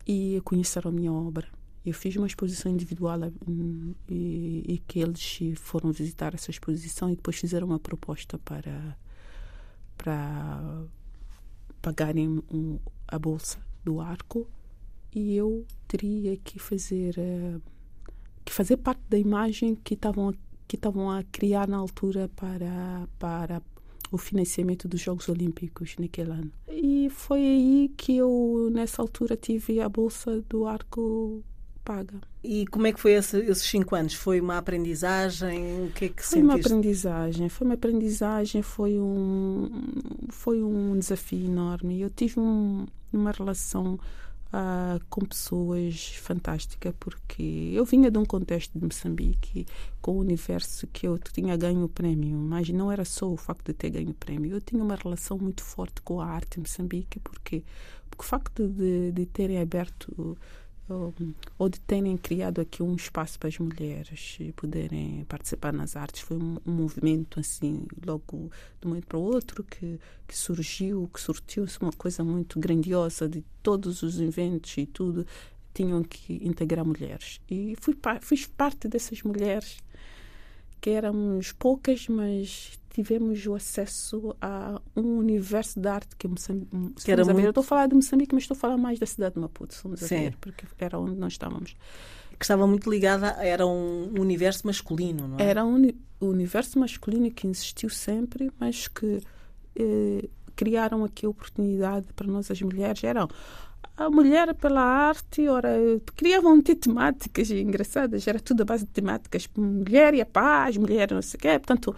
e 0.06 0.40
conheceram 0.44 0.90
a 0.90 0.94
minha 0.94 1.12
obra. 1.12 1.48
Eu 1.84 1.94
fiz 1.94 2.16
uma 2.16 2.26
exposição 2.26 2.72
individual 2.72 3.32
hum, 3.46 3.94
e, 4.08 4.64
e, 4.66 4.78
que 4.86 5.00
eles 5.00 5.40
foram 5.56 5.92
visitar 5.92 6.34
essa 6.34 6.50
exposição 6.50 7.10
e 7.10 7.16
depois 7.16 7.36
fizeram 7.36 7.68
uma 7.68 7.78
proposta 7.78 8.38
para 8.38 8.96
para 9.96 10.84
pagarem 11.80 12.42
um, 12.50 12.78
a 13.06 13.18
bolsa 13.18 13.58
do 13.84 14.00
arco 14.00 14.46
e 15.14 15.36
eu 15.36 15.64
teria 15.86 16.36
que 16.36 16.58
fazer 16.58 17.14
uh, 17.18 17.62
que 18.44 18.52
fazer 18.52 18.76
parte 18.76 19.02
da 19.08 19.18
imagem 19.18 19.74
que 19.74 19.94
estavam 19.94 20.34
que 20.66 20.76
estavam 20.76 21.10
a 21.10 21.22
criar 21.24 21.68
na 21.68 21.76
altura 21.76 22.28
para 22.36 23.06
para 23.18 23.62
o 24.10 24.18
financiamento 24.18 24.86
dos 24.86 25.00
Jogos 25.00 25.28
Olímpicos 25.28 25.96
naquele 25.98 26.30
ano. 26.30 26.52
E 26.68 27.10
foi 27.10 27.40
aí 27.40 27.92
que 27.96 28.16
eu, 28.16 28.70
nessa 28.72 29.02
altura, 29.02 29.36
tive 29.36 29.80
a 29.80 29.88
bolsa 29.88 30.40
do 30.48 30.66
arco 30.66 31.42
paga. 31.84 32.20
E 32.42 32.66
como 32.66 32.86
é 32.86 32.92
que 32.92 33.00
foi 33.00 33.12
esse, 33.12 33.38
esses 33.38 33.64
cinco 33.64 33.94
anos? 33.94 34.14
Foi 34.14 34.40
uma 34.40 34.58
aprendizagem? 34.58 35.86
O 35.86 35.90
que 35.92 36.06
é 36.06 36.08
que 36.08 36.22
Foi 36.22 36.40
sentiste? 36.40 36.42
uma 36.42 36.54
aprendizagem, 36.54 37.48
foi 37.48 37.66
uma 37.66 37.74
aprendizagem, 37.74 38.62
foi 38.62 38.98
um, 38.98 39.70
foi 40.30 40.62
um 40.62 40.98
desafio 40.98 41.46
enorme. 41.46 42.00
Eu 42.00 42.10
tive 42.10 42.40
um, 42.40 42.86
uma 43.12 43.32
relação 43.32 43.98
uh, 44.54 45.04
com 45.10 45.24
pessoas 45.24 46.14
fantástica 46.16 46.94
porque 47.00 47.72
eu 47.74 47.84
vinha 47.84 48.10
de 48.10 48.18
um 48.18 48.24
contexto 48.24 48.78
de 48.78 48.84
Moçambique 48.84 49.66
com 50.00 50.12
o 50.12 50.20
universo 50.20 50.86
que 50.86 51.06
eu 51.06 51.18
tinha 51.18 51.56
ganho 51.56 51.84
o 51.84 51.88
prémio, 51.88 52.38
mas 52.38 52.68
não 52.68 52.90
era 52.90 53.04
só 53.04 53.30
o 53.30 53.36
facto 53.36 53.66
de 53.66 53.74
ter 53.74 53.90
ganho 53.90 54.10
o 54.10 54.14
prémio. 54.14 54.52
Eu 54.52 54.60
tinha 54.60 54.82
uma 54.82 54.94
relação 54.94 55.36
muito 55.38 55.62
forte 55.62 56.00
com 56.02 56.20
a 56.20 56.26
arte 56.26 56.58
em 56.58 56.60
Moçambique 56.60 57.18
porque, 57.18 57.64
porque 58.08 58.22
o 58.22 58.26
facto 58.26 58.68
de, 58.68 59.12
de 59.12 59.26
terem 59.26 59.60
aberto 59.60 60.38
ou, 60.88 61.68
de 61.68 61.80
terem 61.80 62.16
criado 62.16 62.60
aqui 62.60 62.82
um 62.82 62.94
espaço 62.94 63.38
para 63.38 63.48
as 63.48 63.58
mulheres 63.58 64.38
poderem 64.54 65.24
participar 65.24 65.72
nas 65.72 65.96
artes. 65.96 66.20
Foi 66.20 66.36
um, 66.36 66.58
um 66.66 66.72
movimento, 66.72 67.40
assim, 67.40 67.86
logo 68.04 68.50
de 68.80 68.86
um 68.86 68.90
momento 68.90 69.06
para 69.06 69.18
o 69.18 69.22
outro, 69.22 69.64
que, 69.64 69.98
que 70.26 70.36
surgiu, 70.36 71.08
que 71.12 71.20
surtiu-se 71.20 71.80
uma 71.80 71.92
coisa 71.92 72.22
muito 72.22 72.60
grandiosa 72.60 73.28
de 73.28 73.42
todos 73.62 74.02
os 74.02 74.20
eventos 74.20 74.76
e 74.76 74.86
tudo 74.86 75.26
tinham 75.72 76.02
que 76.02 76.34
integrar 76.46 76.84
mulheres. 76.84 77.40
E 77.50 77.74
fui, 77.80 77.96
fiz 78.20 78.46
parte 78.46 78.86
dessas 78.86 79.22
mulheres, 79.22 79.78
que 80.80 80.90
éramos 80.90 81.50
poucas, 81.52 82.06
mas 82.08 82.78
tivemos 82.94 83.44
o 83.44 83.54
acesso 83.56 84.36
a 84.40 84.80
um 84.94 85.18
universo 85.18 85.80
de 85.80 85.88
arte 85.88 86.14
que, 86.16 86.28
Moçambique, 86.28 86.70
que 87.04 87.10
era 87.10 87.24
muito... 87.24 87.40
Eu 87.40 87.48
estou 87.48 87.60
a 87.60 87.64
falar 87.64 87.88
de 87.88 87.94
Moçambique, 87.96 88.32
mas 88.32 88.44
estou 88.44 88.56
a 88.56 88.58
falar 88.58 88.76
mais 88.76 89.00
da 89.00 89.06
cidade 89.06 89.34
de 89.34 89.40
Maputo, 89.40 89.74
somos 89.74 90.00
a 90.00 90.06
ver, 90.06 90.36
porque 90.40 90.64
era 90.78 90.96
onde 90.96 91.16
nós 91.16 91.32
estávamos. 91.32 91.74
Que 92.38 92.44
estava 92.44 92.68
muito 92.68 92.88
ligada, 92.88 93.30
era 93.40 93.66
um 93.66 94.12
universo 94.16 94.64
masculino, 94.64 95.26
não 95.26 95.40
é? 95.40 95.42
Era 95.42 95.64
um 95.64 95.90
universo 96.20 96.78
masculino 96.78 97.28
que 97.32 97.48
existiu 97.48 97.90
sempre, 97.90 98.52
mas 98.60 98.86
que 98.86 99.20
eh, 99.74 100.28
criaram 100.54 101.02
aqui 101.04 101.26
a 101.26 101.28
oportunidade 101.28 102.06
para 102.14 102.28
nós 102.28 102.48
as 102.48 102.62
mulheres. 102.62 103.02
Eram 103.02 103.28
a 103.96 104.08
mulher 104.08 104.54
pela 104.54 104.82
arte, 104.82 105.48
ora, 105.48 105.68
criavam 106.14 106.62
temáticas 106.62 107.50
engraçadas, 107.50 108.28
era 108.28 108.38
tudo 108.38 108.62
a 108.62 108.64
base 108.64 108.84
de 108.84 108.92
temáticas, 108.92 109.48
mulher 109.56 110.14
e 110.14 110.20
a 110.20 110.26
paz, 110.26 110.76
mulher 110.76 111.10
não 111.10 111.22
sei 111.22 111.38
o 111.38 111.40
quê, 111.40 111.58
portanto 111.58 111.94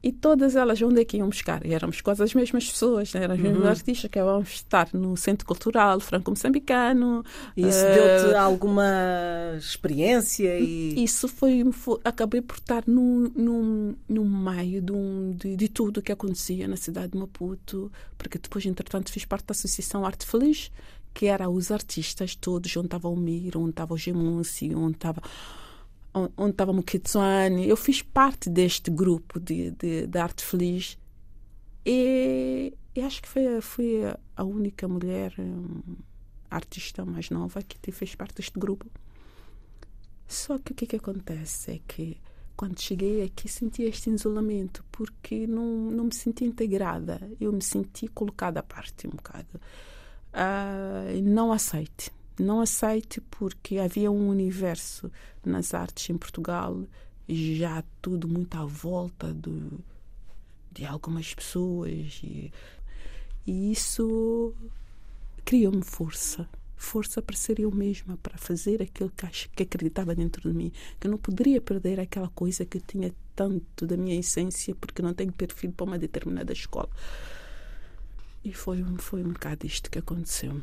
e 0.00 0.12
todas 0.12 0.54
elas, 0.54 0.80
onde 0.80 1.00
é 1.00 1.04
que 1.04 1.16
iam 1.16 1.28
buscar? 1.28 1.66
E 1.66 1.74
éramos 1.74 2.00
quase 2.00 2.22
as 2.22 2.32
mesmas 2.32 2.70
pessoas, 2.70 3.12
né? 3.12 3.24
eram 3.24 3.34
os 3.34 3.40
mesmos 3.40 3.62
uhum. 3.62 3.68
artistas 3.68 4.08
que 4.10 4.18
iam 4.18 4.40
estar 4.42 4.88
no 4.92 5.16
Centro 5.16 5.44
Cultural 5.44 5.98
Franco-Moçambicano. 5.98 7.24
Isso 7.56 7.84
uh, 7.84 7.94
deu-te 7.94 8.36
alguma 8.36 8.84
experiência? 9.58 10.56
E... 10.58 11.02
Isso 11.02 11.26
foi, 11.26 11.64
foi, 11.72 11.98
Acabei 12.04 12.40
por 12.40 12.58
estar 12.58 12.84
no, 12.86 13.28
no, 13.30 13.96
no 14.08 14.24
meio 14.24 14.80
de, 14.80 14.92
um, 14.92 15.32
de, 15.36 15.56
de 15.56 15.68
tudo 15.68 15.98
o 15.98 16.02
que 16.02 16.12
acontecia 16.12 16.68
na 16.68 16.76
cidade 16.76 17.12
de 17.12 17.18
Maputo, 17.18 17.90
porque 18.16 18.38
depois, 18.38 18.64
entretanto, 18.66 19.10
fiz 19.10 19.24
parte 19.24 19.46
da 19.46 19.52
Associação 19.52 20.06
Arte 20.06 20.24
Feliz, 20.24 20.70
que 21.12 21.26
era 21.26 21.48
os 21.50 21.72
artistas 21.72 22.36
todos, 22.36 22.76
onde 22.76 22.86
estava 22.86 23.08
o 23.08 23.16
Mir, 23.16 23.56
onde 23.56 23.70
estava 23.70 23.94
o 23.94 23.98
Gemunci, 23.98 24.72
onde 24.76 24.96
estava 24.96 25.20
onde 26.36 26.50
estava 26.50 26.72
o 26.72 26.82
Kitswane. 26.82 27.68
Eu 27.68 27.76
fiz 27.76 28.02
parte 28.02 28.48
deste 28.48 28.90
grupo 28.90 29.38
de, 29.38 29.70
de, 29.72 30.06
de 30.06 30.18
arte 30.18 30.44
feliz 30.44 30.98
e, 31.84 32.74
e, 32.94 33.00
acho 33.00 33.22
que 33.22 33.28
foi, 33.28 33.60
foi 33.60 34.02
a 34.36 34.44
única 34.44 34.86
mulher 34.86 35.32
um, 35.38 35.80
artista 36.50 37.04
mais 37.04 37.30
nova 37.30 37.62
que 37.62 37.92
fez 37.92 38.14
parte 38.14 38.36
deste 38.36 38.58
grupo. 38.58 38.86
Só 40.26 40.58
que 40.58 40.72
o 40.72 40.74
que, 40.74 40.86
que 40.86 40.96
acontece 40.96 41.72
é 41.72 41.80
que 41.86 42.20
quando 42.56 42.78
cheguei 42.80 43.22
aqui 43.22 43.48
senti 43.48 43.84
este 43.84 44.10
isolamento 44.10 44.84
porque 44.90 45.46
não, 45.46 45.64
não 45.90 46.04
me 46.04 46.14
senti 46.14 46.44
integrada. 46.44 47.30
Eu 47.40 47.52
me 47.52 47.62
senti 47.62 48.08
colocada 48.08 48.60
à 48.60 48.62
parte 48.62 49.06
um 49.06 49.10
bocado. 49.10 49.60
Uh, 50.34 51.22
não 51.22 51.52
aceite 51.52 52.12
não 52.38 52.60
aceite 52.60 53.20
porque 53.20 53.78
havia 53.78 54.10
um 54.10 54.28
universo 54.28 55.10
nas 55.44 55.74
artes 55.74 56.10
em 56.10 56.16
Portugal 56.16 56.84
já 57.28 57.84
tudo 58.00 58.26
muito 58.26 58.54
à 58.56 58.64
volta 58.64 59.32
do, 59.32 59.84
de 60.72 60.86
algumas 60.86 61.34
pessoas 61.34 62.20
e, 62.22 62.50
e 63.46 63.72
isso 63.72 64.54
criou-me 65.44 65.82
força. 65.82 66.48
Força 66.76 67.20
para 67.20 67.36
ser 67.36 67.58
eu 67.58 67.72
mesma 67.72 68.16
para 68.18 68.38
fazer 68.38 68.80
aquilo 68.80 69.10
que, 69.10 69.26
acho, 69.26 69.50
que 69.50 69.64
acreditava 69.64 70.14
dentro 70.14 70.48
de 70.48 70.56
mim. 70.56 70.72
Que 70.98 71.08
eu 71.08 71.10
não 71.10 71.18
poderia 71.18 71.60
perder 71.60 71.98
aquela 71.98 72.28
coisa 72.28 72.64
que 72.64 72.78
eu 72.78 72.82
tinha 72.82 73.12
tanto 73.34 73.84
da 73.84 73.96
minha 73.96 74.18
essência 74.18 74.74
porque 74.76 75.02
não 75.02 75.12
tenho 75.12 75.32
perfil 75.32 75.72
para 75.72 75.86
uma 75.86 75.98
determinada 75.98 76.52
escola. 76.52 76.88
E 78.44 78.52
foi, 78.52 78.84
foi 78.98 79.24
um 79.24 79.32
bocado 79.32 79.66
isto 79.66 79.90
que 79.90 79.98
aconteceu 79.98 80.62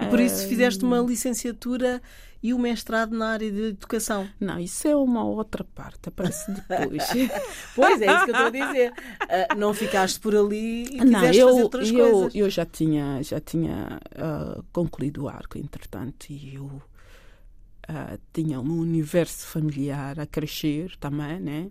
e 0.00 0.06
por 0.06 0.20
isso 0.20 0.46
fizeste 0.48 0.84
uma 0.84 0.98
licenciatura 0.98 2.00
e 2.42 2.52
o 2.52 2.56
um 2.56 2.60
mestrado 2.60 3.16
na 3.16 3.28
área 3.28 3.50
de 3.50 3.62
educação. 3.68 4.28
Não, 4.40 4.58
isso 4.58 4.88
é 4.88 4.96
uma 4.96 5.24
outra 5.24 5.62
parte, 5.62 6.08
aparece 6.08 6.50
depois. 6.50 7.04
pois 7.76 8.02
é, 8.02 8.06
isso 8.06 8.24
que 8.24 8.30
eu 8.30 8.34
estou 8.34 8.46
a 8.46 8.50
dizer. 8.50 8.90
Uh, 8.90 9.58
não 9.58 9.72
ficaste 9.72 10.18
por 10.18 10.34
ali 10.34 10.86
e 10.86 11.04
não, 11.04 11.20
eu, 11.24 11.26
fazer 11.26 11.44
outras 11.44 11.90
eu, 11.90 12.10
coisas. 12.10 12.34
Eu 12.34 12.50
já 12.50 12.66
tinha, 12.66 13.22
já 13.22 13.38
tinha 13.38 14.00
uh, 14.16 14.64
concluído 14.72 15.24
o 15.24 15.28
arco, 15.28 15.56
entretanto, 15.56 16.30
e 16.30 16.56
eu 16.56 16.64
uh, 16.64 18.18
tinha 18.32 18.60
um 18.60 18.80
universo 18.80 19.46
familiar 19.46 20.18
a 20.18 20.26
crescer 20.26 20.96
também, 20.98 21.38
né? 21.38 21.70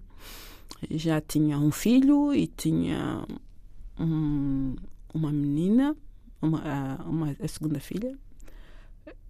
Já 0.90 1.20
tinha 1.20 1.60
um 1.60 1.70
filho 1.70 2.34
e 2.34 2.48
tinha 2.48 3.26
um, 4.00 4.76
uma 5.14 5.32
menina 5.32 5.96
uma, 6.42 6.96
uma, 7.06 7.36
a 7.40 7.48
segunda 7.48 7.80
filha, 7.80 8.18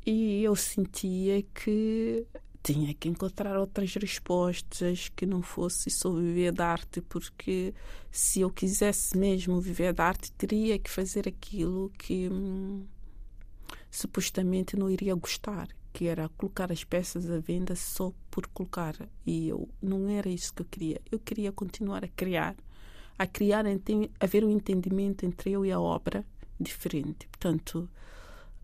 e 0.05 0.43
eu 0.43 0.55
sentia 0.55 1.43
que 1.43 2.25
tinha 2.63 2.93
que 2.93 3.09
encontrar 3.09 3.57
outras 3.57 3.93
respostas 3.95 5.09
que 5.15 5.25
não 5.25 5.41
fosse 5.41 5.89
só 5.89 6.11
viver 6.11 6.51
da 6.51 6.67
arte, 6.67 7.01
porque 7.01 7.73
se 8.11 8.41
eu 8.41 8.49
quisesse 8.49 9.17
mesmo 9.17 9.59
viver 9.59 9.93
da 9.93 10.05
arte, 10.05 10.31
teria 10.33 10.77
que 10.77 10.89
fazer 10.89 11.27
aquilo 11.27 11.91
que 11.97 12.29
hum, 12.29 12.85
supostamente 13.89 14.77
não 14.77 14.89
iria 14.89 15.15
gostar, 15.15 15.67
que 15.91 16.07
era 16.07 16.29
colocar 16.29 16.71
as 16.71 16.83
peças 16.83 17.29
à 17.29 17.39
venda 17.39 17.75
só 17.75 18.13
por 18.29 18.47
colocar. 18.47 18.95
E 19.25 19.49
eu 19.49 19.67
não 19.81 20.07
era 20.07 20.29
isso 20.29 20.53
que 20.53 20.61
eu 20.61 20.67
queria. 20.69 21.01
Eu 21.11 21.19
queria 21.19 21.51
continuar 21.51 22.03
a 22.03 22.07
criar, 22.07 22.55
a 23.17 23.25
criar, 23.25 23.65
a 23.65 24.23
haver 24.23 24.43
um 24.45 24.51
entendimento 24.51 25.25
entre 25.25 25.51
eu 25.51 25.65
e 25.65 25.71
a 25.71 25.79
obra 25.79 26.25
diferente. 26.61 27.27
Portanto, 27.27 27.89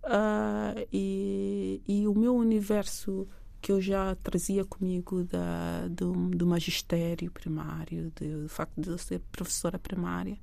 uh, 0.03 0.87
e, 0.91 1.81
e 1.87 2.07
o 2.07 2.13
meu 2.13 2.35
universo 2.35 3.27
que 3.61 3.71
eu 3.71 3.81
já 3.81 4.15
trazia 4.15 4.63
comigo 4.63 5.23
da, 5.23 5.87
do, 5.89 6.13
do 6.29 6.45
magistério 6.45 7.31
primário, 7.31 8.11
do, 8.15 8.43
do 8.43 8.49
facto 8.49 8.79
de 8.79 8.89
eu 8.89 8.97
ser 8.97 9.19
professora 9.31 9.79
primária, 9.79 10.37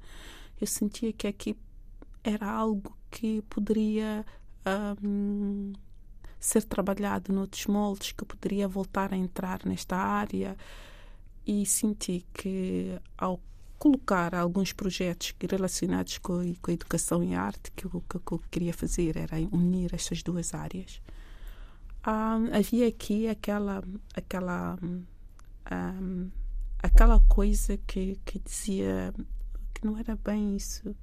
eu 0.60 0.66
sentia 0.66 1.12
que 1.12 1.26
aqui 1.26 1.56
era 2.22 2.50
algo 2.50 2.96
que 3.10 3.42
poderia 3.42 4.24
um, 5.02 5.72
ser 6.40 6.64
trabalhado 6.64 7.32
noutros 7.32 7.66
moldes, 7.66 8.12
que 8.12 8.24
poderia 8.24 8.66
voltar 8.66 9.12
a 9.12 9.16
entrar 9.16 9.60
nesta 9.64 9.96
área 9.96 10.56
e 11.46 11.64
senti 11.66 12.26
que 12.32 12.98
ao 13.16 13.40
colocar 13.84 14.34
alguns 14.34 14.72
projetos 14.72 15.34
relacionados 15.38 16.16
com, 16.16 16.54
com 16.54 16.70
a 16.70 16.74
educação 16.74 17.22
e 17.22 17.34
a 17.34 17.42
arte 17.42 17.70
que 17.72 17.86
o 17.86 18.00
que, 18.00 18.16
eu 18.16 18.38
queria 18.50 18.72
fazer 18.72 19.14
era 19.14 19.36
unir 19.52 19.94
essas 19.94 20.22
duas 20.22 20.54
áreas. 20.54 21.02
Ah, 22.02 22.38
havia 22.50 22.88
aqui 22.88 23.28
aquela 23.28 23.84
aquela 24.16 24.78
um, 24.82 26.30
aquela 26.82 27.20
coisa 27.28 27.76
que, 27.86 28.18
que 28.24 28.38
dizia 28.38 29.12
que 29.74 29.84
não 29.84 29.98
era 29.98 30.16
bem 30.16 30.56
isso 30.56 30.96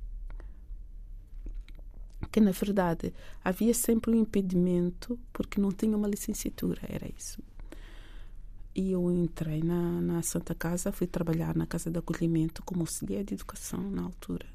que 2.32 2.40
na 2.40 2.52
verdade 2.52 3.14
havia 3.44 3.76
sempre 3.76 4.12
um 4.12 4.16
impedimento 4.16 5.20
porque 5.34 5.62
não 5.62 5.72
tinha 5.72 5.96
uma 5.98 6.08
licenciatura 6.08 6.82
era 6.90 7.08
isso 7.16 7.44
e 8.74 8.92
eu 8.92 9.12
entrei 9.12 9.62
na, 9.62 10.02
na 10.02 10.22
Santa 10.22 10.56
Casa, 10.56 10.92
fui 10.92 11.08
trabalhar 11.08 11.56
na 11.56 11.66
Casa 11.66 11.92
de 11.92 12.00
Acolhimento 12.00 12.64
como 12.64 12.82
auxiliar 12.82 13.24
de 13.24 13.34
educação 13.34 13.82
na 13.92 14.04
altura. 14.04 14.46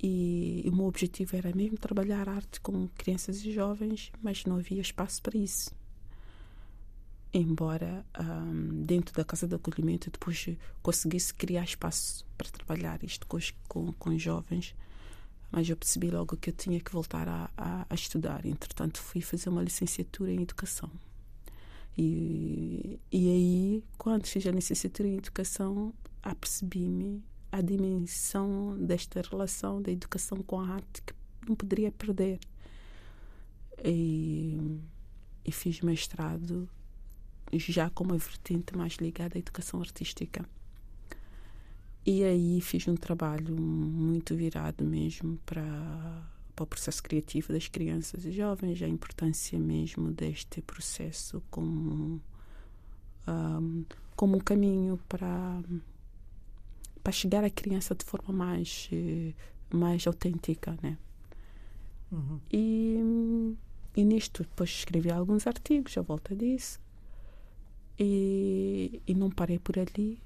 E 0.00 0.64
o 0.66 0.74
meu 0.74 0.86
objetivo 0.86 1.36
era 1.36 1.54
mesmo 1.54 1.76
trabalhar 1.76 2.28
arte 2.28 2.60
com 2.60 2.88
crianças 2.96 3.44
e 3.44 3.52
jovens, 3.52 4.12
mas 4.22 4.44
não 4.44 4.56
havia 4.56 4.80
espaço 4.80 5.20
para 5.20 5.36
isso. 5.36 5.70
Embora 7.34 8.06
um, 8.18 8.84
dentro 8.84 9.14
da 9.14 9.24
casa 9.24 9.46
de 9.46 9.54
acolhimento 9.54 10.10
depois 10.10 10.48
conseguisse 10.82 11.34
criar 11.34 11.64
espaço 11.64 12.24
para 12.38 12.48
trabalhar 12.48 13.02
isto 13.04 13.26
com, 13.26 13.38
com, 13.68 13.92
com 13.92 14.16
jovens, 14.16 14.74
mas 15.50 15.68
eu 15.68 15.76
percebi 15.76 16.10
logo 16.10 16.36
que 16.36 16.50
eu 16.50 16.54
tinha 16.54 16.80
que 16.80 16.92
voltar 16.92 17.28
a, 17.28 17.50
a, 17.56 17.86
a 17.90 17.94
estudar. 17.94 18.46
Entretanto, 18.46 19.02
fui 19.02 19.20
fazer 19.20 19.50
uma 19.50 19.62
licenciatura 19.62 20.32
em 20.32 20.42
educação. 20.42 20.90
E, 21.98 23.00
e 23.10 23.28
aí, 23.28 23.84
quando 23.98 24.24
fiz 24.24 24.46
a 24.46 24.52
licenciatura 24.52 25.08
em 25.08 25.16
educação, 25.16 25.92
apercebi-me 26.22 27.24
a 27.50 27.60
dimensão 27.60 28.76
desta 28.78 29.20
relação 29.20 29.82
da 29.82 29.90
educação 29.90 30.38
com 30.38 30.60
a 30.60 30.68
arte 30.68 31.02
que 31.02 31.12
não 31.48 31.56
poderia 31.56 31.90
perder. 31.90 32.38
E, 33.84 34.78
e 35.44 35.50
fiz 35.50 35.80
mestrado 35.80 36.68
já 37.52 37.90
com 37.90 38.04
uma 38.04 38.18
vertente 38.18 38.76
mais 38.76 38.94
ligada 38.94 39.36
à 39.36 39.40
educação 39.40 39.80
artística. 39.80 40.48
E 42.06 42.22
aí 42.22 42.60
fiz 42.60 42.86
um 42.86 42.94
trabalho 42.94 43.60
muito 43.60 44.36
virado 44.36 44.84
mesmo 44.84 45.36
para, 45.44 46.30
para 46.58 46.64
o 46.64 46.66
processo 46.66 47.00
criativo 47.00 47.52
das 47.52 47.68
crianças 47.68 48.24
e 48.24 48.32
jovens, 48.32 48.82
a 48.82 48.88
importância 48.88 49.56
mesmo 49.56 50.10
deste 50.10 50.60
processo 50.60 51.40
como, 51.52 52.20
um, 53.28 53.84
como 54.16 54.36
um 54.36 54.40
caminho 54.40 54.98
para 55.08 55.62
para 57.00 57.12
chegar 57.12 57.44
à 57.44 57.48
criança 57.48 57.94
de 57.94 58.04
forma 58.04 58.34
mais 58.34 58.90
mais 59.72 60.04
autêntica, 60.06 60.76
né? 60.82 60.98
Uhum. 62.10 62.40
E, 62.52 63.54
e 63.96 64.04
nisto 64.04 64.42
depois 64.42 64.70
escrevi 64.70 65.10
alguns 65.10 65.46
artigos 65.46 65.96
à 65.96 66.02
volta 66.02 66.34
disso 66.34 66.80
e, 67.98 69.00
e 69.06 69.14
não 69.14 69.30
parei 69.30 69.60
por 69.60 69.78
ali 69.78 70.18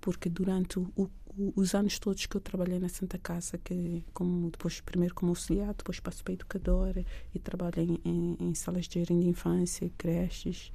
porque 0.00 0.30
durante 0.30 0.78
o, 0.78 1.10
os 1.56 1.74
anos 1.74 1.98
todos 1.98 2.26
que 2.26 2.36
eu 2.36 2.40
trabalhei 2.40 2.78
na 2.78 2.88
Santa 2.88 3.18
Casa, 3.18 3.58
que 3.58 4.04
como 4.12 4.50
depois 4.50 4.80
primeiro 4.80 5.14
como 5.14 5.30
auxiliar, 5.30 5.74
depois 5.74 6.00
passo 6.00 6.22
para 6.22 6.34
educadora 6.34 7.04
e 7.34 7.38
trabalho 7.38 7.98
em, 8.04 8.36
em, 8.38 8.54
salas 8.54 8.86
de 8.86 8.98
jardim 8.98 9.20
de 9.20 9.28
infância, 9.28 9.90
creches, 9.96 10.72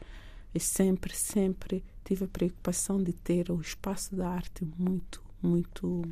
e 0.53 0.59
sempre, 0.59 1.15
sempre 1.15 1.83
tive 2.03 2.25
a 2.25 2.27
preocupação 2.27 3.01
de 3.01 3.13
ter 3.13 3.51
o 3.51 3.59
espaço 3.59 4.15
da 4.15 4.29
arte 4.29 4.65
muito 4.77 5.23
muito 5.41 6.03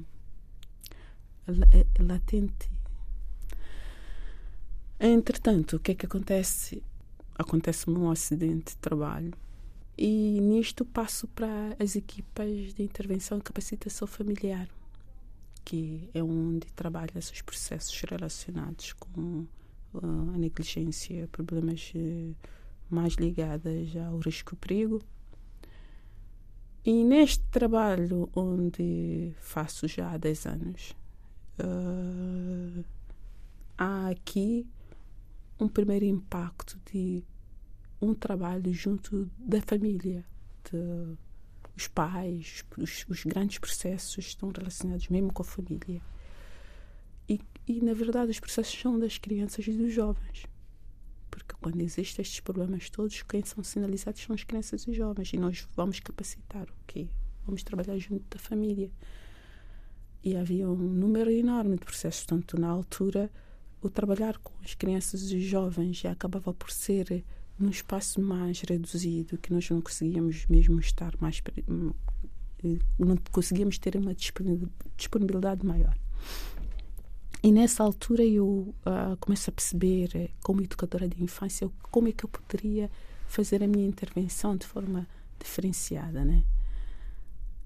é, 1.48 2.04
latente. 2.04 2.70
Entretanto, 5.00 5.78
o 5.78 5.80
que 5.80 5.92
é 5.92 5.96
que 5.96 6.06
acontece? 6.06 6.84
Acontece-me 7.36 7.98
um 7.98 8.12
acidente 8.12 8.74
de 8.74 8.78
trabalho 8.78 9.34
e 9.98 10.40
nisto 10.42 10.84
passo 10.86 11.28
para 11.28 11.76
as 11.80 11.96
equipas 11.96 12.74
de 12.74 12.84
intervenção 12.84 13.38
e 13.38 13.42
capacitação 13.42 14.08
familiar, 14.08 14.68
que 15.64 16.10
é 16.14 16.24
onde 16.24 16.68
trabalha 16.74 17.12
esses 17.16 17.42
processos 17.42 18.00
relacionados 18.02 18.94
com 18.94 19.46
uh, 19.94 20.32
a 20.34 20.38
negligência, 20.38 21.28
problemas 21.32 21.92
uh, 21.96 22.36
mais 22.90 23.14
ligados 23.14 23.96
ao 23.96 24.18
risco-perigo 24.20 25.02
e 26.86 27.02
neste 27.06 27.46
trabalho, 27.46 28.30
onde 28.36 29.34
faço 29.40 29.88
já 29.88 30.12
há 30.12 30.18
10 30.18 30.46
anos, 30.48 30.94
uh, 31.60 32.84
há 33.78 34.10
aqui 34.10 34.68
um 35.58 35.70
primeiro 35.70 36.04
impacto 36.04 36.78
de 36.92 37.24
um 38.04 38.14
trabalho 38.14 38.74
junto 38.74 39.30
da 39.38 39.62
família, 39.62 40.26
de, 40.70 41.18
os 41.76 41.88
pais, 41.88 42.64
os, 42.78 43.06
os, 43.10 43.24
grandes 43.24 43.58
processos 43.58 44.26
estão 44.26 44.52
relacionados 44.52 45.08
mesmo 45.10 45.34
com 45.34 45.42
a 45.42 45.46
família. 45.46 46.02
E, 47.28 47.40
e, 47.68 47.82
na 47.82 47.94
verdade, 47.94 48.32
os 48.32 48.40
processos 48.40 48.80
são 48.80 49.00
das 49.00 49.18
crianças 49.18 49.66
e 49.68 49.72
dos 49.72 49.92
jovens. 49.92 50.46
Porque 51.32 51.56
quando 51.60 51.82
existem 51.82 52.22
estes 52.22 52.40
problemas 52.42 52.90
todos, 52.90 53.24
quem 53.24 53.44
são 53.44 53.64
sinalizados 53.64 54.22
são 54.22 54.36
as 54.36 54.44
crianças 54.44 54.88
e 54.88 54.94
jovens. 54.94 55.34
E 55.34 55.38
nós 55.38 55.68
vamos 55.76 56.00
capacitar 56.00 56.64
o 56.64 56.76
quê? 56.86 57.08
Vamos 57.46 57.64
trabalhar 57.64 57.98
junto 57.98 58.24
da 58.30 58.38
família. 58.38 58.92
E 60.24 60.36
havia 60.38 60.70
um 60.70 60.76
número 60.76 61.32
enorme 61.32 61.76
de 61.78 61.86
processos. 61.86 62.24
Portanto, 62.26 62.60
na 62.60 62.70
altura, 62.70 63.32
o 63.82 63.90
trabalhar 63.90 64.38
com 64.38 64.54
as 64.64 64.76
crianças 64.76 65.24
e 65.32 65.42
jovens 65.42 65.98
já 65.98 66.12
acabava 66.12 66.54
por 66.54 66.72
ser 66.72 67.26
num 67.58 67.70
espaço 67.70 68.22
mais 68.22 68.62
reduzido, 68.62 69.38
que 69.38 69.54
nós 69.54 69.70
não 69.70 69.82
conseguíamos 69.82 70.46
mesmo 70.48 70.80
estar 70.80 71.14
mais. 71.20 71.42
Hum, 71.68 71.92
não 72.98 73.18
conseguíamos 73.32 73.78
ter 73.78 73.96
uma 73.96 74.16
disponibilidade 74.96 75.66
maior. 75.66 75.98
E 77.42 77.52
nessa 77.52 77.84
altura 77.84 78.24
eu 78.24 78.74
uh, 78.86 79.18
começo 79.20 79.50
a 79.50 79.54
perceber, 79.54 80.10
eh, 80.16 80.30
como 80.42 80.62
educadora 80.62 81.10
de 81.10 81.22
infância, 81.22 81.70
como 81.92 82.08
é 82.08 82.14
que 82.14 82.24
eu 82.24 82.30
poderia 82.30 82.90
fazer 83.28 83.62
a 83.62 83.68
minha 83.68 83.86
intervenção 83.86 84.56
de 84.56 84.66
forma 84.66 85.06
diferenciada, 85.38 86.24
né? 86.24 86.42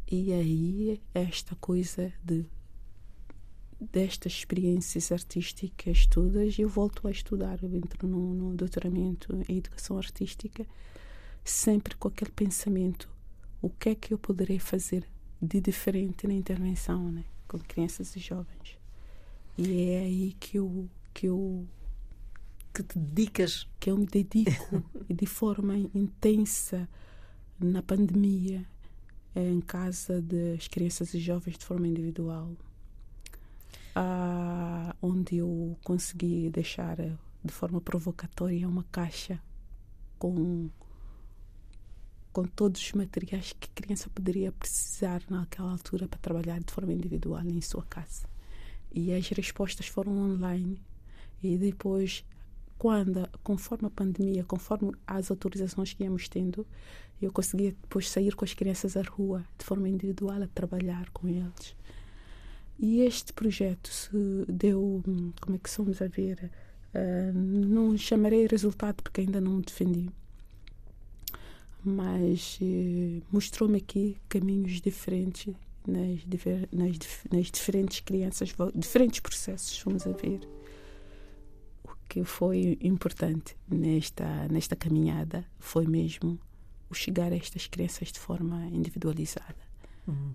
E 0.09 0.33
aí 0.33 0.99
esta 1.13 1.55
coisa 1.57 2.11
de 2.23 2.43
destas 3.79 4.33
experiências 4.33 5.11
artísticas 5.11 6.05
todas, 6.07 6.57
eu 6.57 6.67
volto 6.67 7.07
a 7.07 7.11
estudar, 7.11 7.63
eu 7.63 7.73
entro 7.75 8.07
no, 8.07 8.33
no 8.33 8.53
doutoramento 8.55 9.35
em 9.47 9.57
educação 9.57 9.97
artística, 9.97 10.65
sempre 11.43 11.95
com 11.95 12.07
aquele 12.07 12.31
pensamento, 12.31 13.09
o 13.61 13.69
que 13.69 13.89
é 13.89 13.95
que 13.95 14.13
eu 14.13 14.17
poderei 14.17 14.59
fazer 14.59 15.05
de 15.41 15.61
diferente 15.61 16.27
na 16.27 16.33
intervenção, 16.33 17.11
né? 17.11 17.23
com 17.47 17.59
crianças 17.59 18.15
e 18.15 18.19
jovens. 18.19 18.77
E 19.57 19.89
é 19.89 19.99
aí 19.99 20.35
que 20.39 20.57
eu 20.57 20.89
que 21.13 21.27
eu 21.27 21.65
que 22.73 22.83
te 22.83 22.99
dedicas, 22.99 23.67
que 23.79 23.89
eu 23.89 23.97
me 23.97 24.05
dedico 24.05 24.83
de 25.09 25.25
forma 25.25 25.75
intensa 25.77 26.87
na 27.59 27.81
pandemia 27.81 28.63
em 29.35 29.61
casa 29.61 30.21
das 30.21 30.67
crianças 30.67 31.13
e 31.13 31.19
jovens 31.19 31.57
de 31.57 31.65
forma 31.65 31.87
individual, 31.87 32.51
ah, 33.99 34.95
onde 35.01 35.37
eu 35.37 35.75
consegui 35.83 36.49
deixar 36.51 36.97
de 37.43 37.51
forma 37.51 37.81
provocatória 37.81 38.67
uma 38.67 38.83
caixa 38.91 39.41
com 40.19 40.69
com 42.31 42.43
todos 42.43 42.79
os 42.79 42.91
materiais 42.93 43.51
que 43.59 43.67
a 43.67 43.81
criança 43.81 44.07
poderia 44.11 44.51
precisar 44.51 45.23
naquela 45.27 45.71
altura 45.71 46.07
para 46.07 46.19
trabalhar 46.19 46.59
de 46.59 46.71
forma 46.71 46.93
individual 46.93 47.43
em 47.43 47.59
sua 47.61 47.81
casa 47.83 48.27
e 48.93 49.11
as 49.11 49.27
respostas 49.29 49.87
foram 49.87 50.11
online. 50.15 50.79
E 51.41 51.57
depois, 51.57 52.23
quando, 52.77 53.27
conforme 53.43 53.87
a 53.87 53.91
pandemia, 53.91 54.43
conforme 54.43 54.91
as 55.07 55.31
autorizações 55.31 55.93
que 55.93 56.03
íamos 56.03 56.27
tendo, 56.27 56.65
eu 57.19 57.31
conseguia 57.31 57.71
depois 57.71 58.07
sair 58.07 58.35
com 58.35 58.45
as 58.45 58.53
crianças 58.53 58.95
à 58.95 59.01
rua, 59.01 59.43
de 59.57 59.65
forma 59.65 59.89
individual, 59.89 60.43
a 60.43 60.47
trabalhar 60.47 61.09
com 61.09 61.27
eles. 61.27 61.75
E 62.79 63.01
este 63.01 63.33
projeto 63.33 63.89
se 63.89 64.11
deu, 64.47 65.03
como 65.41 65.55
é 65.55 65.59
que 65.59 65.69
somos 65.69 66.01
a 66.01 66.07
ver, 66.07 66.51
uh, 66.93 67.33
não 67.33 67.97
chamarei 67.97 68.45
resultado 68.45 69.01
porque 69.01 69.21
ainda 69.21 69.41
não 69.41 69.59
defendi, 69.61 70.09
mas 71.83 72.59
uh, 72.61 73.23
mostrou-me 73.31 73.77
aqui 73.77 74.17
caminhos 74.29 74.79
diferentes 74.79 75.55
nas, 75.87 76.23
nas, 76.71 76.97
nas 77.31 77.51
diferentes 77.51 78.01
crianças, 78.01 78.53
diferentes 78.75 79.21
processos, 79.21 79.81
vamos 79.83 80.05
a 80.05 80.11
ver. 80.11 80.47
O 81.83 81.95
que 82.07 82.23
foi 82.23 82.77
importante 82.81 83.57
nesta, 83.67 84.47
nesta 84.49 84.75
caminhada 84.75 85.45
foi 85.57 85.87
mesmo 85.87 86.39
o 86.89 86.93
chegar 86.93 87.31
a 87.31 87.35
estas 87.35 87.65
crianças 87.67 88.11
de 88.11 88.19
forma 88.19 88.67
individualizada. 88.67 89.55
Uhum. 90.07 90.33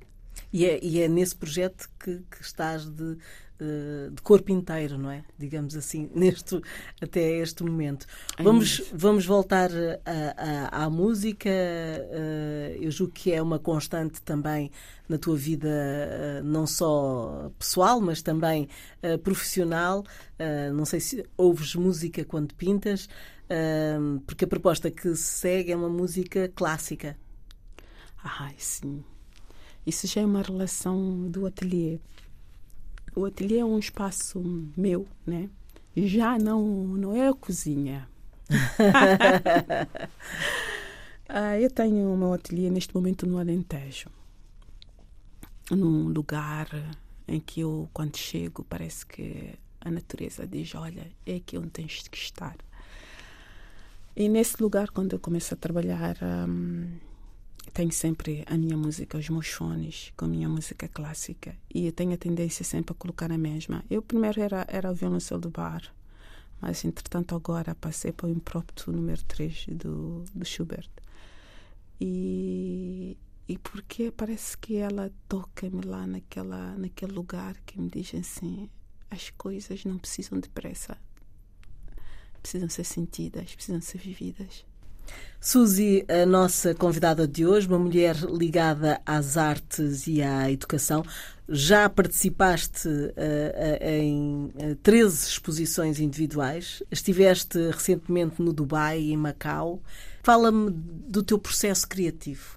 E 0.52 0.66
é, 0.66 0.78
e 0.82 1.00
é 1.00 1.08
nesse 1.08 1.34
projeto 1.34 1.88
que, 1.98 2.18
que 2.30 2.42
estás 2.42 2.84
de, 2.88 3.16
eh, 3.62 4.10
de 4.10 4.20
corpo 4.22 4.50
inteiro, 4.50 4.98
não 4.98 5.08
é? 5.08 5.22
Digamos 5.38 5.76
assim, 5.76 6.10
neste, 6.14 6.60
até 7.00 7.38
este 7.38 7.62
momento. 7.62 8.06
É 8.36 8.42
vamos, 8.42 8.82
vamos 8.92 9.24
voltar 9.24 9.70
à, 10.36 10.84
à, 10.84 10.90
música. 10.90 11.48
Eh, 11.48 12.78
eu 12.80 12.90
julgo 12.90 13.12
que 13.12 13.32
é 13.32 13.40
uma 13.40 13.60
constante 13.60 14.20
também 14.22 14.70
na 15.08 15.16
tua 15.16 15.36
vida, 15.36 15.68
eh, 15.68 16.42
não 16.42 16.66
só 16.66 17.52
pessoal, 17.58 18.00
mas 18.00 18.20
também 18.20 18.68
profissional. 19.22 20.04
Não 20.74 20.84
sei 20.84 20.98
se 20.98 21.24
ouves 21.36 21.76
música 21.76 22.24
quando 22.24 22.54
pintas, 22.54 23.08
porque 24.26 24.44
a 24.44 24.48
proposta 24.48 24.90
que 24.90 25.14
se 25.14 25.22
segue 25.22 25.70
é 25.70 25.76
uma 25.76 25.88
música 25.88 26.50
clássica. 26.54 27.16
Ai, 28.24 28.54
sim. 28.58 29.04
Isso 29.86 30.06
já 30.06 30.20
é 30.20 30.26
uma 30.26 30.42
relação 30.42 31.28
do 31.28 31.46
ateliê. 31.46 31.98
O 33.14 33.24
ateliê 33.24 33.58
é 33.58 33.64
um 33.64 33.78
espaço 33.78 34.40
meu, 34.76 35.06
né? 35.26 35.50
Já 35.96 36.38
não, 36.38 36.66
não 36.66 37.14
é 37.14 37.28
a 37.28 37.34
cozinha. 37.34 38.08
ah, 41.28 41.58
eu 41.58 41.70
tenho 41.70 42.12
o 42.12 42.16
meu 42.16 42.32
ateliê 42.32 42.70
neste 42.70 42.94
momento 42.94 43.26
no 43.26 43.38
Alentejo. 43.38 44.08
Num 45.70 46.08
lugar 46.08 46.68
em 47.26 47.40
que 47.40 47.60
eu, 47.60 47.88
quando 47.92 48.16
chego, 48.16 48.64
parece 48.64 49.04
que 49.04 49.54
a 49.80 49.90
natureza 49.90 50.46
diz: 50.46 50.74
Olha, 50.74 51.10
é 51.26 51.36
aqui 51.36 51.58
onde 51.58 51.70
tens 51.70 52.06
que 52.08 52.16
estar. 52.16 52.56
E 54.14 54.28
nesse 54.28 54.62
lugar, 54.62 54.90
quando 54.90 55.14
eu 55.14 55.18
começo 55.18 55.54
a 55.54 55.56
trabalhar, 55.56 56.16
hum, 56.48 56.98
tenho 57.72 57.90
sempre 57.90 58.44
a 58.46 58.56
minha 58.56 58.76
música, 58.76 59.16
os 59.16 59.28
meus 59.28 59.48
fones 59.48 60.12
com 60.16 60.26
a 60.26 60.28
minha 60.28 60.48
música 60.48 60.86
clássica. 60.88 61.56
E 61.74 61.86
eu 61.86 61.92
tenho 61.92 62.12
a 62.12 62.16
tendência 62.16 62.64
sempre 62.64 62.92
a 62.92 62.94
colocar 62.94 63.32
a 63.32 63.38
mesma. 63.38 63.84
Eu 63.90 64.02
primeiro 64.02 64.40
era, 64.40 64.66
era 64.68 64.90
o 64.90 64.94
violoncelo 64.94 65.40
do 65.40 65.50
bar, 65.50 65.82
mas 66.60 66.84
entretanto 66.84 67.34
agora 67.34 67.74
passei 67.74 68.12
para 68.12 68.26
o 68.26 68.30
impromptu 68.30 68.92
número 68.92 69.22
3 69.24 69.66
do, 69.70 70.24
do 70.34 70.44
Schubert. 70.44 70.90
E, 72.00 73.16
e 73.48 73.56
porque 73.58 74.10
parece 74.10 74.58
que 74.58 74.76
ela 74.76 75.10
toca-me 75.28 75.82
lá 75.82 76.06
naquela, 76.06 76.76
naquele 76.76 77.12
lugar 77.12 77.56
que 77.64 77.80
me 77.80 77.88
diz 77.88 78.14
assim: 78.14 78.68
as 79.10 79.30
coisas 79.30 79.84
não 79.84 79.98
precisam 79.98 80.38
de 80.38 80.48
pressa, 80.48 80.98
precisam 82.42 82.68
ser 82.68 82.84
sentidas, 82.84 83.54
precisam 83.54 83.80
ser 83.80 83.98
vividas. 83.98 84.64
Suzy, 85.40 86.04
a 86.08 86.24
nossa 86.24 86.72
convidada 86.72 87.26
de 87.26 87.44
hoje, 87.44 87.66
uma 87.66 87.78
mulher 87.78 88.14
ligada 88.30 89.00
às 89.04 89.36
artes 89.36 90.06
e 90.06 90.22
à 90.22 90.48
educação, 90.48 91.04
já 91.48 91.88
participaste 91.88 92.86
uh, 92.88 93.84
em 93.84 94.52
uh, 94.54 94.76
13 94.84 95.26
exposições 95.26 95.98
individuais, 95.98 96.80
estiveste 96.92 97.58
recentemente 97.70 98.40
no 98.40 98.52
Dubai 98.52 99.00
e 99.00 99.12
em 99.12 99.16
Macau. 99.16 99.82
Fala-me 100.22 100.70
do 100.70 101.24
teu 101.24 101.38
processo 101.38 101.88
criativo. 101.88 102.56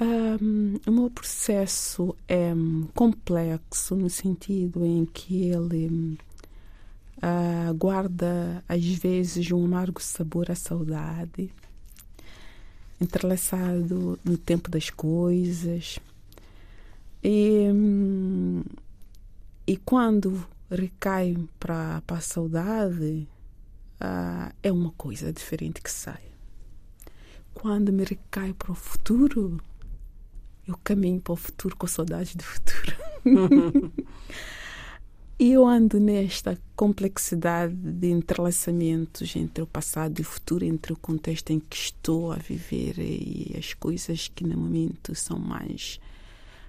Um, 0.00 0.80
o 0.86 0.90
meu 0.90 1.10
processo 1.10 2.16
é 2.26 2.52
complexo 2.94 3.94
no 3.94 4.08
sentido 4.08 4.84
em 4.84 5.04
que 5.04 5.50
ele 5.50 6.18
uh, 7.22 7.72
guarda 7.74 8.64
às 8.68 8.84
vezes 8.84 9.50
um 9.52 9.64
amargo 9.64 10.02
sabor 10.02 10.50
à 10.50 10.54
saudade, 10.54 11.50
entrelaçado 13.00 14.18
no 14.24 14.36
tempo 14.36 14.70
das 14.70 14.90
coisas. 14.90 15.98
E, 17.22 17.66
e 19.66 19.76
quando 19.76 20.44
recai 20.70 21.36
para 21.58 22.02
a 22.06 22.20
saudade, 22.20 23.28
uh, 24.00 24.52
é 24.62 24.72
uma 24.72 24.90
coisa 24.92 25.32
diferente 25.32 25.80
que 25.80 25.90
sai. 25.90 26.22
Quando 27.54 27.92
me 27.92 28.04
recai 28.04 28.52
para 28.52 28.72
o 28.72 28.74
futuro, 28.74 29.60
eu 30.66 30.76
caminho 30.82 31.20
para 31.20 31.34
o 31.34 31.36
futuro 31.36 31.76
com 31.76 31.86
saudade 31.86 32.36
do 32.36 32.42
futuro. 32.42 32.96
E 35.42 35.54
eu 35.54 35.66
ando 35.66 35.98
nesta 35.98 36.56
complexidade 36.76 37.74
de 37.74 38.08
entrelaçamentos 38.12 39.34
entre 39.34 39.60
o 39.60 39.66
passado 39.66 40.20
e 40.20 40.22
o 40.22 40.24
futuro, 40.24 40.64
entre 40.64 40.92
o 40.92 40.96
contexto 40.96 41.50
em 41.50 41.58
que 41.58 41.74
estou 41.74 42.30
a 42.30 42.36
viver 42.36 42.94
e 43.00 43.52
as 43.58 43.74
coisas 43.74 44.28
que 44.28 44.44
no 44.44 44.56
momento 44.56 45.16
são 45.16 45.40
mais 45.40 45.98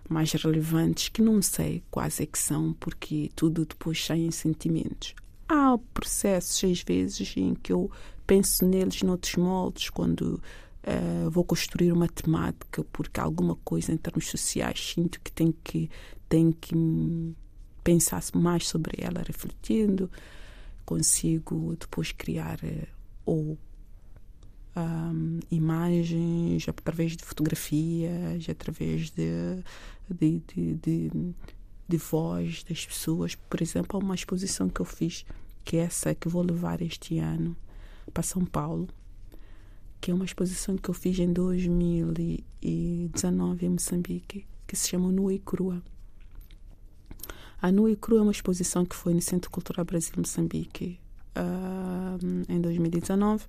mais 0.10 0.32
relevantes, 0.32 1.10
que 1.10 1.22
não 1.22 1.40
sei 1.40 1.84
quais 1.92 2.20
é 2.20 2.26
que 2.26 2.40
são, 2.40 2.74
porque 2.80 3.30
tudo 3.36 3.64
depois 3.64 4.04
sai 4.04 4.22
em 4.22 4.32
sentimentos. 4.32 5.14
Há 5.48 5.78
processos, 5.94 6.64
às 6.64 6.82
vezes, 6.82 7.32
em 7.38 7.54
que 7.54 7.72
eu 7.72 7.92
penso 8.26 8.66
neles 8.66 9.04
noutros 9.04 9.36
moldes, 9.36 9.92
quando 9.92 10.42
uh, 10.84 11.30
vou 11.30 11.44
construir 11.44 11.92
uma 11.92 12.08
temática, 12.08 12.84
porque 12.92 13.20
alguma 13.20 13.56
coisa 13.58 13.92
em 13.92 13.98
termos 13.98 14.28
sociais 14.28 14.94
sinto 14.96 15.22
que 15.22 15.32
tem 15.32 15.54
que, 15.64 15.92
tem 16.28 16.52
que 16.52 16.74
pensasse 17.84 18.36
mais 18.38 18.68
sobre 18.68 18.94
ela, 18.98 19.24
refletindo, 19.26 20.10
consigo 20.86 21.76
depois 21.80 22.12
criar 22.12 22.60
eh, 22.64 22.88
ou 23.26 23.58
um, 24.76 25.40
imagens 25.52 26.68
através 26.68 27.16
de 27.16 27.24
fotografias, 27.24 28.50
através 28.50 29.12
de, 29.12 29.64
de, 30.10 30.40
de, 30.40 30.74
de, 30.76 31.12
de 31.88 31.98
voz 31.98 32.64
das 32.64 32.84
pessoas. 32.86 33.36
Por 33.36 33.62
exemplo, 33.62 34.00
há 34.00 34.04
uma 34.04 34.16
exposição 34.16 34.68
que 34.70 34.82
eu 34.82 34.86
fiz, 34.86 35.26
que 35.64 35.78
é 35.78 35.82
essa 35.82 36.16
que 36.16 36.28
vou 36.28 36.42
levar 36.44 36.82
este 36.82 37.20
ano 37.20 37.56
para 38.14 38.24
São 38.24 38.44
Paulo, 38.46 38.90
que 40.02 40.12
é 40.12 40.14
uma 40.14 40.26
exposição 40.26 40.78
que 40.78 40.90
eu 40.90 40.94
fiz 40.94 41.18
em 41.20 41.32
2019 41.32 43.66
em 43.66 43.70
Moçambique, 43.70 44.46
que 44.68 44.76
se 44.76 44.90
chama 44.90 45.10
Nua 45.12 45.34
e 45.34 45.40
Crua. 45.40 45.82
A 47.64 47.72
Nua 47.72 47.90
e 47.90 47.96
Cru 47.96 48.18
é 48.18 48.22
uma 48.22 48.34
exposição 48.34 48.84
que 48.84 48.94
foi 48.94 49.14
no 49.14 49.22
Centro 49.22 49.50
Cultural 49.50 49.86
Brasil 49.86 50.12
Moçambique 50.18 51.00
uh, 51.38 52.20
em 52.50 52.60
2019. 52.60 53.46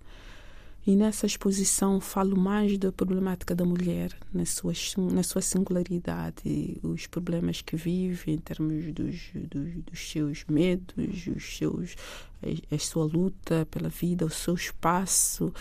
E 0.87 0.95
nessa 0.95 1.27
exposição 1.27 2.01
falo 2.01 2.37
mais 2.37 2.79
da 2.79 2.93
problemática 2.93 3.57
da 3.57 3.65
mulher, 3.65 4.17
na 4.33 4.47
sua, 4.47 4.73
na 5.11 5.25
sua 5.25 5.43
singularidade, 5.43 6.79
os 6.85 7.09
problemas 7.09 7.61
que 7.61 7.75
vive 7.75 8.31
em 8.31 8.39
termos 8.39 8.85
dos, 8.93 9.33
dos, 9.35 9.75
dos 9.83 10.09
seus 10.09 10.45
medos, 10.49 11.27
os 11.27 11.57
seus, 11.57 11.97
a, 12.41 12.77
a, 12.77 12.79
sua 12.79 13.07
luta 13.07 13.67
pela 13.69 13.89
vida, 13.89 14.25
o 14.25 14.31
seu 14.31 14.55
espaço, 14.55 15.53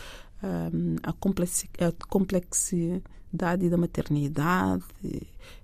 um, 0.43 0.97
a, 1.01 1.11
complexi, 1.11 1.67
a 1.79 1.91
complexidade 2.07 3.67
da 3.67 3.77
maternidade 3.77 4.83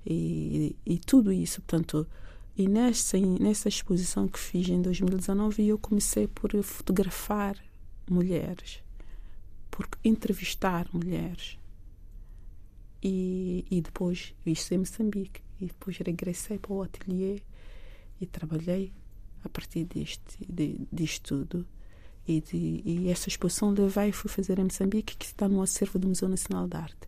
e, 0.07 0.75
e 0.83 0.97
tudo 0.97 1.31
isso. 1.31 1.61
Portanto, 1.61 2.07
e 2.59 2.67
nessa, 2.67 3.17
nessa 3.17 3.69
exposição 3.69 4.27
que 4.27 4.37
fiz 4.37 4.67
em 4.67 4.81
2019, 4.81 5.65
eu 5.65 5.79
comecei 5.79 6.27
por 6.27 6.51
fotografar 6.61 7.55
mulheres, 8.11 8.83
por 9.71 9.87
entrevistar 10.03 10.85
mulheres. 10.91 11.57
E, 13.01 13.65
e 13.71 13.79
depois, 13.79 14.35
isso 14.45 14.73
em 14.73 14.79
Moçambique, 14.79 15.41
e 15.61 15.67
depois 15.67 15.97
regressei 15.99 16.59
para 16.59 16.73
o 16.73 16.81
ateliê 16.81 17.41
e 18.19 18.25
trabalhei 18.25 18.91
a 19.41 19.47
partir 19.47 19.85
deste, 19.85 20.45
de, 20.45 20.85
disto 20.91 21.45
tudo. 21.45 21.65
E, 22.27 22.41
de, 22.41 22.81
e 22.83 23.09
essa 23.09 23.29
exposição 23.29 23.69
levei 23.69 24.09
e 24.09 24.11
fui 24.11 24.29
fazer 24.29 24.59
em 24.59 24.65
Moçambique, 24.65 25.15
que 25.15 25.27
está 25.27 25.47
no 25.47 25.61
acervo 25.61 25.97
do 25.97 26.09
Museu 26.09 26.27
Nacional 26.27 26.67
de 26.67 26.75
Arte. 26.75 27.07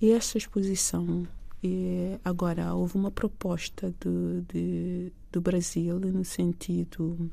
E 0.00 0.12
essa 0.12 0.38
exposição 0.38 1.26
e 1.66 2.20
agora, 2.22 2.74
houve 2.74 2.94
uma 2.96 3.10
proposta 3.10 3.90
do, 3.98 4.42
de, 4.42 5.10
do 5.32 5.40
Brasil 5.40 5.98
no 5.98 6.22
sentido 6.22 7.30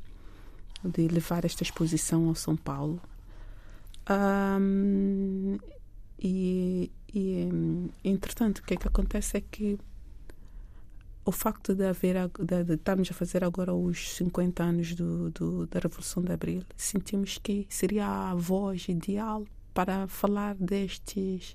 de 0.82 1.06
levar 1.06 1.44
esta 1.44 1.62
exposição 1.62 2.28
ao 2.28 2.34
São 2.34 2.56
Paulo. 2.56 2.98
Um, 4.10 5.58
e, 6.18 6.90
e, 7.12 7.46
entretanto, 8.02 8.60
o 8.60 8.62
que 8.62 8.72
é 8.72 8.76
que 8.78 8.88
acontece 8.88 9.36
é 9.36 9.42
que 9.42 9.78
o 11.26 11.30
facto 11.30 11.74
de 11.74 11.84
haver 11.84 12.16
de, 12.28 12.64
de 12.64 12.72
estarmos 12.72 13.10
a 13.10 13.14
fazer 13.14 13.44
agora 13.44 13.74
os 13.74 14.14
50 14.14 14.62
anos 14.62 14.94
do, 14.94 15.30
do, 15.30 15.66
da 15.66 15.78
Revolução 15.78 16.22
de 16.22 16.32
Abril, 16.32 16.62
sentimos 16.74 17.36
que 17.36 17.66
seria 17.68 18.06
a 18.30 18.34
voz 18.34 18.88
ideal 18.88 19.44
para 19.74 20.06
falar 20.08 20.54
destes, 20.54 21.54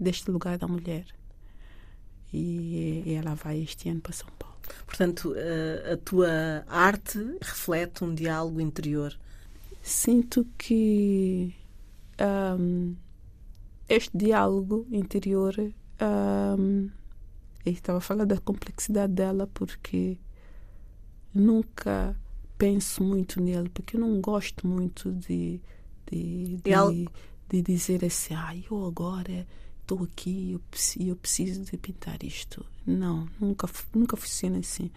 deste 0.00 0.30
lugar 0.30 0.56
da 0.56 0.66
mulher 0.66 1.17
e, 2.32 3.02
e 3.06 3.14
ela 3.14 3.34
vai 3.34 3.60
este 3.60 3.88
ano 3.88 4.00
para 4.00 4.12
São 4.12 4.28
Paulo. 4.38 4.56
Portanto, 4.86 5.34
a, 5.34 5.92
a 5.92 5.96
tua 5.96 6.64
arte 6.66 7.18
reflete 7.40 8.04
um 8.04 8.14
diálogo 8.14 8.60
interior. 8.60 9.16
Sinto 9.82 10.46
que 10.58 11.54
um, 12.58 12.94
este 13.88 14.16
diálogo 14.16 14.86
interior 14.90 15.54
um, 15.58 16.90
eu 17.64 17.72
estava 17.72 17.98
a 17.98 18.02
falar 18.02 18.24
da 18.24 18.38
complexidade 18.38 19.12
dela 19.12 19.48
porque 19.52 20.18
nunca 21.34 22.16
penso 22.56 23.02
muito 23.02 23.40
nele, 23.40 23.68
porque 23.68 23.96
eu 23.96 24.00
não 24.00 24.20
gosto 24.20 24.66
muito 24.66 25.12
de, 25.12 25.60
de, 26.10 26.56
de, 26.56 27.08
de 27.48 27.62
dizer 27.62 28.04
assim, 28.04 28.34
ah, 28.34 28.54
eu 28.70 28.84
agora 28.86 29.46
estou 29.88 30.04
aqui 30.04 30.52
eu, 30.52 30.60
eu 31.06 31.16
preciso 31.16 31.64
de 31.64 31.78
pintar 31.78 32.22
isto. 32.22 32.64
Não, 32.86 33.26
nunca, 33.40 33.66
nunca 33.94 34.16
funciona 34.18 34.58
assim. 34.58 34.90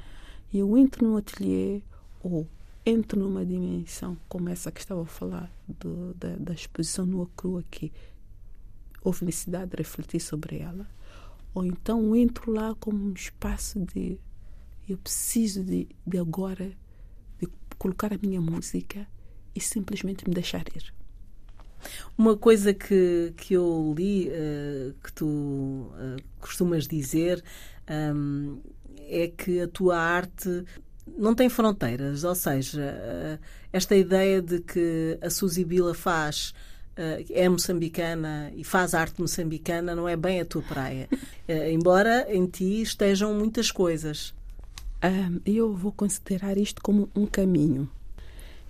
Eu 0.53 0.77
entro 0.77 1.07
no 1.07 1.15
ateliê 1.15 1.81
ou 2.21 2.45
entro 2.85 3.17
numa 3.17 3.45
dimensão 3.45 4.17
como 4.27 4.49
essa 4.49 4.69
que 4.69 4.81
estava 4.81 5.03
a 5.03 5.05
falar 5.05 5.49
do, 5.65 6.13
da, 6.15 6.35
da 6.35 6.53
exposição 6.53 7.05
nua 7.05 7.29
crua 7.37 7.63
que 7.71 7.91
houve 9.01 9.23
necessidade 9.23 9.71
de 9.71 9.77
refletir 9.77 10.19
sobre 10.19 10.57
ela 10.59 10.85
ou 11.53 11.63
então 11.63 12.15
entro 12.15 12.51
lá 12.51 12.75
como 12.75 12.97
um 13.05 13.13
espaço 13.13 13.79
de 13.79 14.19
Eu 14.89 14.97
preciso 14.97 15.63
de, 15.63 15.87
de 16.05 16.17
agora 16.17 16.75
de 17.39 17.47
colocar 17.77 18.11
a 18.11 18.17
minha 18.17 18.41
música 18.41 19.07
e 19.55 19.61
simplesmente 19.61 20.27
me 20.27 20.33
deixar 20.33 20.65
ir. 20.75 20.93
Uma 22.17 22.37
coisa 22.37 22.73
que, 22.73 23.33
que 23.37 23.53
eu 23.53 23.93
li, 23.97 24.29
uh, 24.29 24.93
que 25.03 25.13
tu 25.13 25.25
uh, 25.25 26.21
costumas 26.39 26.87
dizer, 26.87 27.43
um, 28.15 28.59
é 29.07 29.27
que 29.27 29.61
a 29.61 29.67
tua 29.67 29.97
arte 29.97 30.63
não 31.17 31.35
tem 31.35 31.49
fronteiras, 31.49 32.23
ou 32.23 32.35
seja, 32.35 32.81
uh, 32.81 33.43
esta 33.73 33.95
ideia 33.95 34.41
de 34.41 34.59
que 34.59 35.17
a 35.21 35.29
Suzy 35.29 35.63
Bila 35.65 35.93
faz 35.93 36.53
é 37.31 37.49
moçambicana 37.49 38.51
e 38.53 38.63
faz 38.63 38.93
arte 38.93 39.19
moçambicana 39.21 39.95
não 39.95 40.07
é 40.07 40.15
bem 40.15 40.41
a 40.41 40.45
tua 40.45 40.61
praia. 40.61 41.09
embora 41.71 42.27
em 42.29 42.45
ti 42.45 42.81
estejam 42.81 43.33
muitas 43.33 43.71
coisas. 43.71 44.35
eu 45.43 45.73
vou 45.73 45.91
considerar 45.91 46.57
isto 46.57 46.79
como 46.81 47.09
um 47.15 47.25
caminho. 47.25 47.89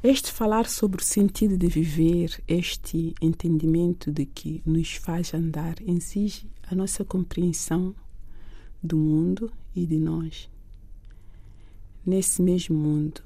Este 0.04 0.32
falar 0.32 0.68
sobre 0.68 1.00
o 1.00 1.06
sentido 1.06 1.56
de 1.56 1.68
viver, 1.68 2.42
este 2.48 3.14
entendimento 3.22 4.12
de 4.12 4.26
que 4.26 4.60
nos 4.66 4.96
faz 4.96 5.32
andar, 5.32 5.76
exige 5.80 6.50
a 6.68 6.74
nossa 6.74 7.06
compreensão 7.06 7.96
do 8.82 8.98
mundo 8.98 9.54
e 9.76 9.86
de 9.86 10.00
nós. 10.00 10.50
Nesse 12.04 12.42
mesmo 12.42 12.76
mundo, 12.76 13.22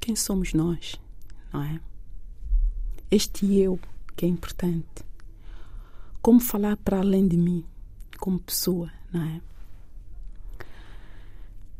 quem 0.00 0.16
somos 0.16 0.52
nós, 0.52 0.96
não 1.52 1.62
é? 1.62 1.80
Este 3.08 3.54
eu 3.54 3.78
que 4.16 4.26
é 4.26 4.28
importante. 4.28 5.04
Como 6.20 6.40
falar 6.40 6.76
para 6.78 6.98
além 6.98 7.28
de 7.28 7.36
mim, 7.36 7.64
como 8.18 8.40
pessoa, 8.40 8.90
não 9.12 9.22
é? 9.22 9.40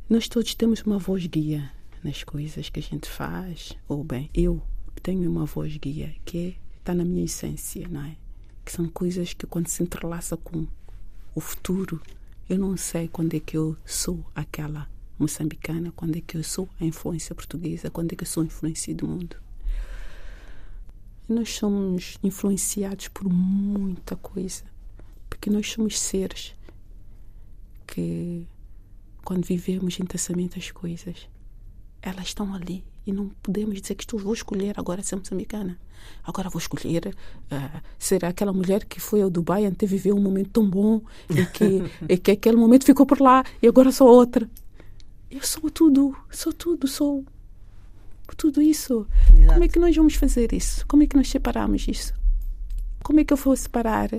Nós 0.08 0.28
todos 0.28 0.54
temos 0.54 0.82
uma 0.82 1.00
voz 1.00 1.26
guia 1.26 1.74
nas 2.06 2.22
coisas 2.22 2.70
que 2.70 2.78
a 2.78 2.82
gente 2.82 3.08
faz, 3.08 3.76
ou 3.88 4.04
bem, 4.04 4.30
eu 4.32 4.62
tenho 5.02 5.28
uma 5.28 5.44
voz 5.44 5.76
guia 5.76 6.14
que 6.24 6.56
está 6.78 6.94
na 6.94 7.04
minha 7.04 7.24
essência, 7.24 7.88
não 7.88 8.04
é? 8.04 8.16
Que 8.64 8.70
são 8.70 8.88
coisas 8.88 9.34
que 9.34 9.44
quando 9.44 9.66
se 9.66 9.82
entrelaça 9.82 10.36
com 10.36 10.68
o 11.34 11.40
futuro, 11.40 12.00
eu 12.48 12.60
não 12.60 12.76
sei 12.76 13.08
quando 13.08 13.34
é 13.34 13.40
que 13.40 13.56
eu 13.56 13.76
sou 13.84 14.24
aquela 14.36 14.88
moçambicana, 15.18 15.92
quando 15.96 16.16
é 16.16 16.20
que 16.20 16.36
eu 16.36 16.44
sou 16.44 16.68
a 16.80 16.84
influência 16.84 17.34
portuguesa, 17.34 17.90
quando 17.90 18.12
é 18.12 18.16
que 18.16 18.22
eu 18.22 18.28
sou 18.28 18.44
a 18.44 18.46
influência 18.46 18.94
do 18.94 19.08
mundo. 19.08 19.36
Nós 21.28 21.56
somos 21.56 22.18
influenciados 22.22 23.08
por 23.08 23.28
muita 23.28 24.14
coisa, 24.14 24.62
porque 25.28 25.50
nós 25.50 25.72
somos 25.72 25.98
seres 25.98 26.54
que, 27.84 28.46
quando 29.24 29.44
vivemos 29.44 29.98
intensamente 29.98 30.56
as 30.56 30.70
coisas, 30.70 31.28
elas 32.08 32.26
estão 32.26 32.54
ali 32.54 32.84
e 33.06 33.12
não 33.12 33.28
podemos 33.42 33.80
dizer 33.80 33.94
que 33.94 34.02
estou, 34.02 34.18
vou 34.18 34.34
escolher 34.34 34.78
agora 34.78 35.02
ser 35.02 35.16
moçambicana. 35.16 35.78
Agora 36.24 36.50
vou 36.50 36.58
escolher 36.58 37.06
uh, 37.06 37.80
ser 37.98 38.24
aquela 38.24 38.52
mulher 38.52 38.84
que 38.84 39.00
foi 39.00 39.22
ao 39.22 39.30
Dubai 39.30 39.64
antes 39.64 39.78
de 39.78 39.86
viver 39.86 40.12
um 40.12 40.20
momento 40.20 40.50
tão 40.50 40.68
bom 40.68 41.00
e 41.30 41.46
que, 41.46 41.82
e 42.08 42.18
que 42.18 42.32
aquele 42.32 42.56
momento 42.56 42.84
ficou 42.84 43.06
por 43.06 43.20
lá 43.20 43.44
e 43.62 43.68
agora 43.68 43.92
sou 43.92 44.08
outra. 44.08 44.48
Eu 45.30 45.42
sou 45.42 45.70
tudo, 45.70 46.16
sou 46.30 46.52
tudo, 46.52 46.86
sou 46.86 47.24
tudo 48.36 48.60
isso. 48.60 49.06
Exato. 49.36 49.52
Como 49.52 49.64
é 49.64 49.68
que 49.68 49.78
nós 49.78 49.96
vamos 49.96 50.14
fazer 50.14 50.52
isso? 50.52 50.86
Como 50.86 51.02
é 51.02 51.06
que 51.06 51.16
nós 51.16 51.28
separamos 51.28 51.86
isso? 51.88 52.14
Como 53.02 53.20
é 53.20 53.24
que 53.24 53.32
eu 53.32 53.36
vou 53.36 53.56
separar 53.56 54.10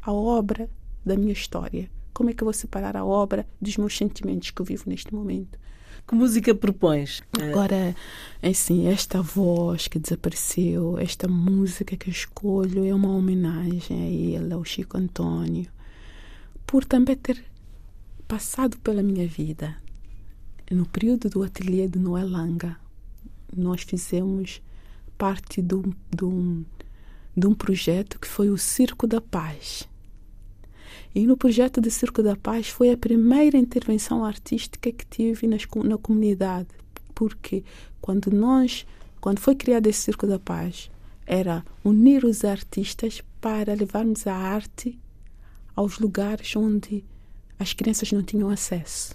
a 0.00 0.12
obra 0.12 0.70
da 1.04 1.16
minha 1.16 1.32
história? 1.32 1.90
Como 2.12 2.30
é 2.30 2.32
que 2.32 2.42
eu 2.42 2.46
vou 2.46 2.52
separar 2.52 2.96
a 2.96 3.04
obra 3.04 3.46
dos 3.60 3.76
meus 3.76 3.96
sentimentos 3.96 4.50
que 4.50 4.60
eu 4.60 4.66
vivo 4.66 4.84
neste 4.86 5.12
momento? 5.14 5.58
Que 6.06 6.14
música 6.14 6.54
propões? 6.54 7.22
Agora, 7.40 7.94
é 8.42 8.48
assim, 8.48 8.86
esta 8.88 9.22
voz 9.22 9.88
que 9.88 9.98
desapareceu, 9.98 10.98
esta 10.98 11.26
música 11.28 11.96
que 11.96 12.10
escolho 12.10 12.84
é 12.84 12.94
uma 12.94 13.08
homenagem 13.08 14.02
a 14.02 14.08
ele, 14.08 14.52
ao 14.52 14.64
Chico 14.64 14.98
Antônio, 14.98 15.70
por 16.66 16.84
também 16.84 17.16
ter 17.16 17.42
passado 18.26 18.76
pela 18.78 19.02
minha 19.02 19.26
vida. 19.26 19.76
No 20.70 20.86
período 20.86 21.30
do 21.30 21.42
ateliê 21.42 21.86
de 21.86 21.98
Noel 21.98 22.28
Langa, 22.28 22.76
nós 23.54 23.82
fizemos 23.82 24.60
parte 25.16 25.62
de 25.62 25.74
um, 25.74 25.92
de 26.14 26.24
um, 26.24 26.64
de 27.36 27.46
um 27.46 27.54
projeto 27.54 28.18
que 28.18 28.26
foi 28.26 28.50
o 28.50 28.58
Circo 28.58 29.06
da 29.06 29.20
Paz 29.20 29.88
e 31.14 31.26
no 31.26 31.36
projeto 31.36 31.80
de 31.80 31.90
Circo 31.90 32.22
da 32.22 32.36
Paz 32.36 32.68
foi 32.68 32.90
a 32.90 32.96
primeira 32.96 33.58
intervenção 33.58 34.24
artística 34.24 34.90
que 34.90 35.06
tive 35.06 35.46
nas, 35.46 35.66
na 35.84 35.98
comunidade, 35.98 36.68
porque 37.14 37.62
quando 38.00 38.30
nós, 38.30 38.86
quando 39.20 39.38
foi 39.38 39.54
criado 39.54 39.86
esse 39.86 40.00
Circo 40.00 40.26
da 40.26 40.38
Paz, 40.38 40.90
era 41.26 41.64
unir 41.84 42.24
os 42.24 42.44
artistas 42.44 43.22
para 43.40 43.74
levarmos 43.74 44.26
a 44.26 44.34
arte 44.34 44.98
aos 45.76 45.98
lugares 45.98 46.56
onde 46.56 47.04
as 47.58 47.72
crianças 47.72 48.10
não 48.12 48.22
tinham 48.22 48.48
acesso. 48.48 49.14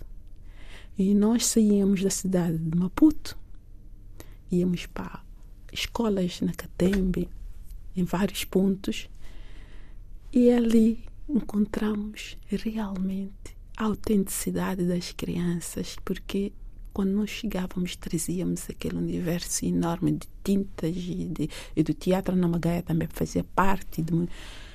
E 0.97 1.13
nós 1.13 1.45
saíamos 1.45 2.03
da 2.03 2.09
cidade 2.09 2.57
de 2.57 2.77
Maputo, 2.77 3.37
íamos 4.51 4.85
para 4.85 5.21
escolas 5.71 6.41
na 6.41 6.53
Catembe, 6.53 7.29
em 7.95 8.03
vários 8.03 8.45
pontos, 8.45 9.09
e 10.31 10.49
ali 10.51 11.03
encontramos 11.29 12.37
realmente 12.49 13.57
a 13.75 13.85
autenticidade 13.85 14.85
das 14.85 15.11
crianças, 15.11 15.95
porque 16.03 16.51
quando 16.93 17.11
nós 17.11 17.29
chegávamos 17.29 17.95
trazíamos 17.95 18.67
aquele 18.69 18.97
universo 18.97 19.65
enorme 19.65 20.13
de 20.13 20.27
tintas 20.43 20.95
e, 20.95 21.25
de, 21.25 21.49
e 21.75 21.83
do 21.83 21.93
teatro 21.93 22.35
na 22.35 22.47
Magaia 22.47 22.81
também 22.81 23.07
fazia 23.11 23.43
parte 23.43 24.01
de, 24.01 24.27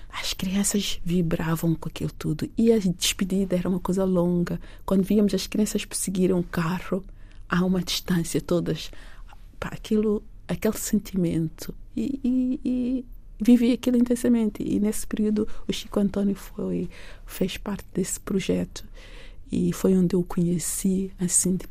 as 0.08 0.32
crianças 0.32 1.00
vibravam 1.04 1.74
com 1.74 1.88
aquilo 1.88 2.12
tudo. 2.12 2.48
E 2.56 2.70
a 2.72 2.78
despedida 2.78 3.56
era 3.56 3.68
uma 3.68 3.80
coisa 3.80 4.04
longa. 4.04 4.60
Quando 4.84 5.02
víamos 5.02 5.32
as 5.34 5.46
crianças 5.46 5.84
perseguirem 5.84 6.36
um 6.36 6.42
carro 6.42 7.02
a 7.48 7.64
uma 7.64 7.82
distância 7.82 8.40
todas 8.40 8.90
aquilo 9.60 10.22
aquele 10.46 10.76
sentimento. 10.76 11.74
E, 11.96 12.20
e 12.64 13.04
vivi 13.42 13.72
aquilo 13.72 13.96
intensamente 13.96 14.62
e 14.62 14.78
nesse 14.78 15.06
período 15.06 15.46
o 15.68 15.72
Chico 15.72 15.98
Antônio 16.00 16.34
foi 16.34 16.88
fez 17.26 17.56
parte 17.56 17.84
desse 17.92 18.20
projeto 18.20 18.84
e 19.50 19.72
foi 19.72 19.94
onde 19.94 20.14
eu 20.14 20.20
o 20.20 20.24
conheci 20.24 21.12
assim 21.20 21.56
de, 21.56 21.66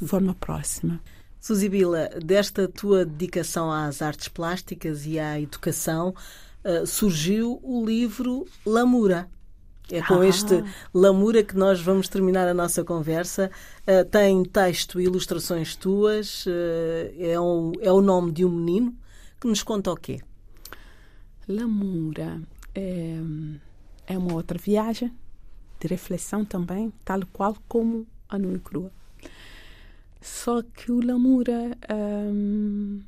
de 0.00 0.06
forma 0.06 0.34
próxima. 0.34 1.00
Suzy 1.40 1.68
Bila, 1.68 2.08
desta 2.24 2.66
tua 2.66 3.04
dedicação 3.04 3.70
às 3.70 4.02
artes 4.02 4.26
plásticas 4.26 5.06
e 5.06 5.16
à 5.16 5.40
educação 5.40 6.12
uh, 6.64 6.84
surgiu 6.84 7.60
o 7.62 7.86
livro 7.86 8.46
Lamura. 8.64 9.28
É 9.88 10.02
com 10.02 10.20
ah. 10.20 10.26
este 10.26 10.64
Lamura 10.92 11.44
que 11.44 11.56
nós 11.56 11.80
vamos 11.80 12.08
terminar 12.08 12.48
a 12.48 12.54
nossa 12.54 12.82
conversa. 12.82 13.48
Uh, 13.82 14.04
tem 14.06 14.42
texto 14.44 15.00
e 15.00 15.04
ilustrações 15.04 15.76
tuas. 15.76 16.44
Uh, 16.46 17.14
é, 17.20 17.40
um, 17.40 17.70
é 17.80 17.92
o 17.92 18.00
nome 18.00 18.32
de 18.32 18.44
um 18.44 18.50
menino 18.50 18.92
que 19.40 19.46
nos 19.46 19.62
conta 19.62 19.92
o 19.92 19.96
quê? 19.96 20.20
Lamura 21.48 22.42
é, 22.74 23.16
é 24.06 24.18
uma 24.18 24.34
outra 24.34 24.58
viagem 24.58 25.12
de 25.78 25.86
reflexão 25.86 26.44
também, 26.44 26.92
tal 27.04 27.20
qual 27.32 27.56
como 27.68 28.06
a 28.28 28.38
Nua 28.38 28.58
Crua. 28.58 28.90
Só 30.20 30.62
que 30.62 30.90
o 30.90 31.04
Lamura 31.04 31.76
um, 32.32 33.00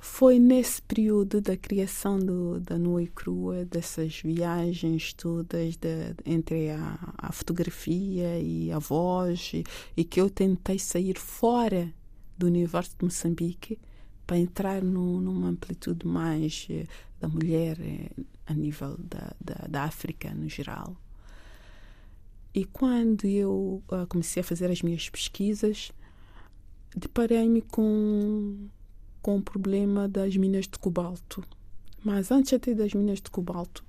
foi 0.00 0.38
nesse 0.38 0.80
período 0.80 1.40
da 1.40 1.56
criação 1.56 2.18
do, 2.18 2.60
da 2.60 2.78
Nua 2.78 3.02
e 3.02 3.08
Crua, 3.08 3.64
dessas 3.64 4.20
viagens 4.20 5.12
todas 5.12 5.76
de, 5.76 6.14
entre 6.24 6.70
a, 6.70 6.98
a, 7.18 7.32
fotografia 7.32 8.38
e 8.38 8.72
a 8.72 8.78
voz, 8.78 9.50
e, 9.52 9.64
e, 9.96 10.04
que 10.04 10.20
eu 10.20 10.30
tentei 10.30 10.78
sair 10.78 11.18
fora 11.18 11.92
do 12.36 12.46
universo 12.46 12.96
de 12.96 13.04
Moçambique 13.04 13.78
para 14.28 14.36
entrar 14.36 14.82
no, 14.82 15.22
numa 15.22 15.48
amplitude 15.48 16.06
mais 16.06 16.66
eh, 16.68 16.84
da 17.18 17.26
mulher 17.26 17.80
eh, 17.80 18.10
a 18.46 18.52
nível 18.52 18.94
da, 18.98 19.34
da, 19.40 19.66
da, 19.66 19.84
África 19.84 20.34
no 20.34 20.46
geral. 20.50 20.94
E 22.54 22.66
quando 22.66 23.26
eu 23.26 23.82
uh, 23.90 24.06
comecei 24.06 24.42
a 24.42 24.44
fazer 24.44 24.70
as 24.70 24.82
minhas 24.82 25.08
pesquisas, 25.08 25.92
deparei-me 26.94 27.62
com, 27.62 28.68
com 29.22 29.38
o 29.38 29.42
problema 29.42 30.06
das 30.06 30.36
minas 30.36 30.66
de 30.66 30.78
cobalto. 30.78 31.42
Mas 32.04 32.30
antes 32.30 32.52
até 32.52 32.74
das 32.74 32.92
minas 32.92 33.22
de 33.22 33.30
cobalto, 33.30 33.82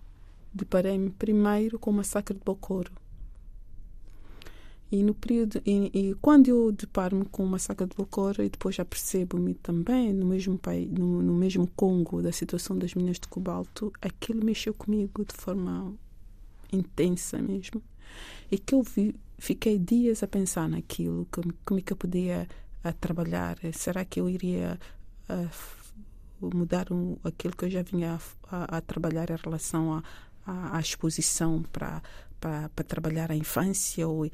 deparei-me 0.54 1.10
primeiro 1.10 1.78
com 1.78 1.92
o 1.92 1.94
massacre 1.94 2.34
de 2.34 2.44
Bokoro 2.46 2.94
e 4.92 5.04
no 5.04 5.14
período 5.14 5.62
e, 5.66 5.92
e 5.94 6.16
quando 6.16 6.48
eu 6.48 6.72
deparo-me 6.72 7.26
com 7.26 7.44
o 7.44 7.48
massacre 7.48 7.86
de 7.86 7.96
Bokoro 7.96 8.44
e 8.44 8.50
depois 8.50 8.76
já 8.76 8.84
percebo-me 8.84 9.54
também 9.54 10.12
no 10.12 10.26
mesmo 10.26 10.58
país, 10.58 10.90
no, 10.92 11.22
no, 11.22 11.34
mesmo 11.34 11.68
Congo 11.76 12.22
da 12.22 12.32
situação 12.32 12.78
das 12.78 12.96
minas 12.96 13.20
de 13.20 13.28
cobalto, 13.28 13.94
aquilo 14.02 14.44
mexeu 14.44 14.74
comigo 14.74 15.24
de 15.24 15.34
forma 15.34 15.94
intensa 16.72 17.40
mesmo. 17.40 17.82
E 18.52 18.58
que 18.58 18.74
eu 18.74 18.82
vi, 18.82 19.16
fiquei 19.38 19.78
dias 19.78 20.24
a 20.24 20.28
pensar 20.28 20.68
naquilo, 20.68 21.28
como, 21.32 21.54
como 21.64 21.80
é 21.80 21.84
que 21.84 21.94
eu 21.94 21.98
podia 21.98 22.48
a 22.84 22.92
trabalhar. 22.92 23.58
Será 23.74 24.04
que 24.04 24.20
eu 24.20 24.28
iria 24.28 24.80
mudar 26.42 26.92
um, 26.92 27.18
aquilo 27.24 27.56
que 27.56 27.66
eu 27.66 27.70
já 27.70 27.84
vinha 27.84 28.20
a, 28.50 28.78
a 28.78 28.82
trabalhar 28.82 29.30
em 29.30 29.36
relação 29.36 29.94
à 29.94 30.04
a, 30.46 30.78
a, 30.78 30.80
exposição 30.80 31.62
para 31.72 32.02
para 32.40 32.70
trabalhar 32.88 33.32
a 33.32 33.36
infância? 33.36 34.08
Ou, 34.08 34.26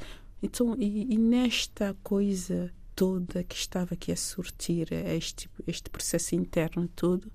então, 0.46 0.76
e, 0.78 1.14
e 1.14 1.18
nesta 1.18 1.96
coisa 2.04 2.72
toda 2.96 3.44
que 3.44 3.56
estava 3.56 3.94
aqui 3.94 4.12
a 4.12 4.18
surtir 4.18 4.92
este, 4.94 5.50
este 5.68 5.90
processo 5.90 6.36
interno 6.36 6.88
todo, 6.96 7.32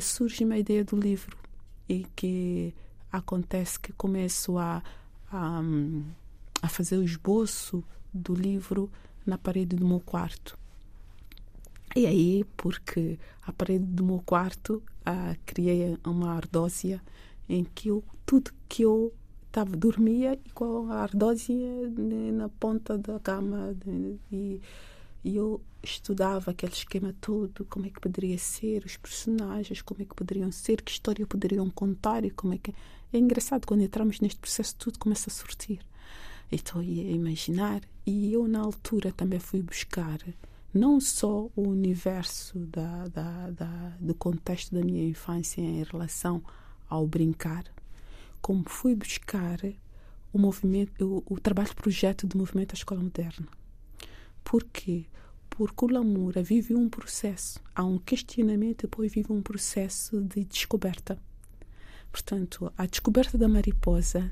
surge 0.00 0.44
uma 0.44 0.58
ideia 0.58 0.84
do 0.84 0.96
livro 0.96 1.36
e 1.88 2.06
que 2.16 2.74
acontece 3.12 3.78
que 3.78 3.92
começo 3.92 4.58
a, 4.58 4.82
a, 5.30 5.60
a 6.62 6.68
fazer 6.68 6.96
o 6.96 7.04
esboço 7.04 7.84
do 8.12 8.34
livro 8.34 8.90
na 9.24 9.38
parede 9.38 9.76
do 9.76 9.86
meu 9.86 10.00
quarto. 10.00 10.58
E 11.94 12.06
aí, 12.06 12.44
porque 12.56 13.18
a 13.42 13.52
parede 13.52 13.84
do 13.84 14.04
meu 14.04 14.20
quarto 14.24 14.82
ah, 15.06 15.36
criei 15.46 15.96
uma 16.04 16.32
ardósia 16.32 17.00
em 17.48 17.62
que 17.62 17.88
eu, 17.88 18.02
tudo 18.26 18.50
que 18.68 18.82
eu 18.82 19.12
estava 19.54 19.76
dormia 19.76 20.36
e 20.44 20.50
com 20.50 20.90
a 20.90 20.96
ardósia 20.96 21.56
na 22.32 22.48
ponta 22.48 22.98
da 22.98 23.20
cama 23.20 23.76
e, 24.32 24.60
e 25.24 25.36
eu 25.36 25.60
estudava 25.80 26.50
aquele 26.50 26.72
esquema 26.72 27.14
todo, 27.20 27.64
como 27.66 27.86
é 27.86 27.90
que 27.90 28.00
poderia 28.00 28.36
ser, 28.36 28.84
os 28.84 28.96
personagens, 28.96 29.80
como 29.80 30.02
é 30.02 30.04
que 30.04 30.14
poderiam 30.14 30.50
ser, 30.50 30.82
que 30.82 30.90
história 30.90 31.24
poderiam 31.24 31.70
contar 31.70 32.24
e 32.24 32.30
como 32.30 32.54
é 32.54 32.58
que... 32.58 32.74
É 33.12 33.18
engraçado, 33.18 33.64
quando 33.64 33.82
entramos 33.82 34.18
neste 34.18 34.40
processo, 34.40 34.74
tudo 34.76 34.98
começa 34.98 35.30
a 35.30 35.32
sortir. 35.32 35.78
Então, 36.50 36.82
ia 36.82 37.12
imaginar. 37.12 37.80
E 38.04 38.32
eu, 38.32 38.48
na 38.48 38.58
altura, 38.58 39.12
também 39.12 39.38
fui 39.38 39.62
buscar 39.62 40.18
não 40.72 41.00
só 41.00 41.48
o 41.54 41.62
universo 41.68 42.58
da, 42.58 43.06
da, 43.06 43.50
da, 43.50 43.92
do 44.00 44.14
contexto 44.14 44.74
da 44.74 44.82
minha 44.82 45.06
infância 45.06 45.60
em 45.60 45.84
relação 45.84 46.42
ao 46.88 47.06
brincar, 47.06 47.64
como 48.44 48.62
fui 48.68 48.94
buscar 48.94 49.58
o 50.30 50.38
movimento, 50.38 51.24
o, 51.26 51.34
o 51.34 51.40
trabalho 51.40 51.70
de 51.70 51.76
projeto 51.76 52.26
do 52.26 52.36
movimento 52.36 52.68
da 52.68 52.74
escola 52.74 53.00
moderna. 53.00 53.48
Por 54.44 54.64
quê? 54.64 55.06
Porque 55.48 55.82
o 55.82 55.88
Lamura 55.88 56.42
vive 56.42 56.74
um 56.74 56.90
processo, 56.90 57.58
há 57.74 57.82
um 57.82 57.96
questionamento 57.96 58.82
e 58.82 58.86
depois 58.86 59.10
vive 59.10 59.32
um 59.32 59.40
processo 59.40 60.20
de 60.20 60.44
descoberta. 60.44 61.18
Portanto, 62.12 62.70
a 62.76 62.84
descoberta 62.84 63.38
da 63.38 63.48
mariposa 63.48 64.30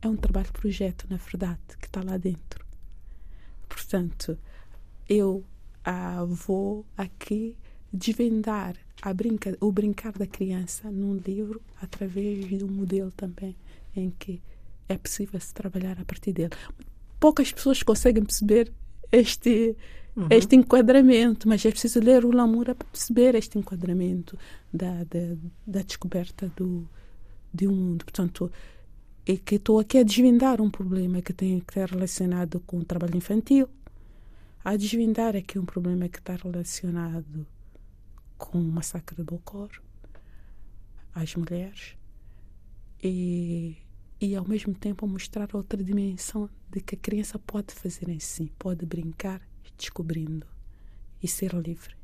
é 0.00 0.08
um 0.08 0.16
trabalho 0.16 0.46
de 0.46 0.52
projeto, 0.52 1.06
na 1.10 1.18
verdade, 1.18 1.60
que 1.78 1.86
está 1.86 2.02
lá 2.02 2.16
dentro. 2.16 2.64
Portanto, 3.68 4.38
eu 5.06 5.44
ah, 5.84 6.24
vou 6.24 6.86
aqui 6.96 7.58
desvendar 7.92 8.74
a 9.02 9.14
brinca, 9.14 9.56
o 9.60 9.70
brincar 9.70 10.12
da 10.12 10.26
criança 10.26 10.90
num 10.90 11.16
livro 11.16 11.62
através 11.80 12.48
de 12.48 12.64
um 12.64 12.68
modelo 12.68 13.12
também 13.12 13.56
em 13.94 14.10
que 14.10 14.42
é 14.88 14.96
possível 14.96 15.38
se 15.40 15.52
trabalhar 15.54 16.00
a 16.00 16.04
partir 16.04 16.32
dele. 16.32 16.54
Poucas 17.20 17.52
pessoas 17.52 17.82
conseguem 17.82 18.24
perceber 18.24 18.72
este 19.12 19.76
uhum. 20.16 20.26
este 20.30 20.56
enquadramento, 20.56 21.48
mas 21.48 21.64
é 21.64 21.70
preciso 21.70 22.00
ler 22.00 22.24
o 22.24 22.30
Lamura 22.30 22.74
para 22.74 22.88
perceber 22.88 23.34
este 23.34 23.58
enquadramento 23.58 24.36
da, 24.72 25.04
da, 25.04 25.36
da 25.66 25.82
descoberta 25.82 26.50
do, 26.56 26.88
de 27.52 27.68
um 27.68 27.74
mundo. 27.74 28.04
Portanto, 28.04 28.50
é 29.26 29.36
que 29.36 29.56
estou 29.56 29.78
aqui 29.78 29.98
a 29.98 30.02
desvendar 30.02 30.60
um 30.60 30.70
problema 30.70 31.22
que 31.22 31.32
tem 31.32 31.60
que 31.60 31.70
estar 31.70 31.88
relacionado 31.90 32.60
com 32.60 32.78
o 32.78 32.84
trabalho 32.84 33.16
infantil, 33.16 33.68
a 34.64 34.76
desvendar 34.76 35.36
aqui 35.36 35.58
um 35.58 35.64
problema 35.64 36.08
que 36.08 36.18
está 36.18 36.34
relacionado 36.34 37.46
com 38.38 38.58
o 38.58 38.72
massacre 38.72 39.16
de 39.16 39.22
Bocor, 39.22 39.68
às 41.14 41.34
mulheres, 41.34 41.96
e, 43.02 43.76
e 44.20 44.34
ao 44.34 44.46
mesmo 44.46 44.74
tempo 44.74 45.06
mostrar 45.06 45.48
outra 45.54 45.82
dimensão 45.82 46.48
de 46.70 46.80
que 46.80 46.94
a 46.94 46.98
criança 46.98 47.38
pode 47.38 47.74
fazer 47.74 48.08
em 48.08 48.20
si, 48.20 48.52
pode 48.58 48.86
brincar 48.86 49.42
descobrindo 49.76 50.46
e 51.22 51.28
ser 51.28 51.52
livre. 51.54 51.96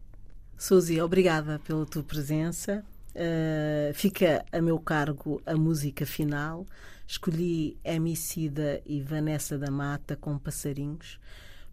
Suzy, 0.57 1.01
obrigada 1.01 1.59
pela 1.61 1.87
tua 1.87 2.03
presença. 2.03 2.85
Uh, 3.11 3.95
fica 3.95 4.45
a 4.51 4.61
meu 4.61 4.79
cargo 4.79 5.41
a 5.47 5.55
música 5.55 6.05
final. 6.05 6.67
Escolhi 7.07 7.77
Emicida 7.85 8.81
e 8.87 9.01
Vanessa 9.01 9.59
da 9.59 9.71
Mata 9.71 10.17
com 10.17 10.39
Passarinhos, 10.39 11.21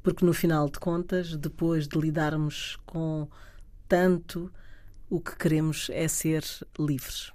porque 0.03 0.25
no 0.25 0.33
final 0.33 0.69
de 0.69 0.77
contas, 0.79 1.37
depois 1.37 1.87
de 1.87 1.97
lidarmos 1.97 2.77
com 2.85 3.27
tanto, 3.91 4.49
o 5.09 5.19
que 5.19 5.35
queremos 5.35 5.89
é 5.91 6.07
ser 6.07 6.45
livres. 6.79 7.33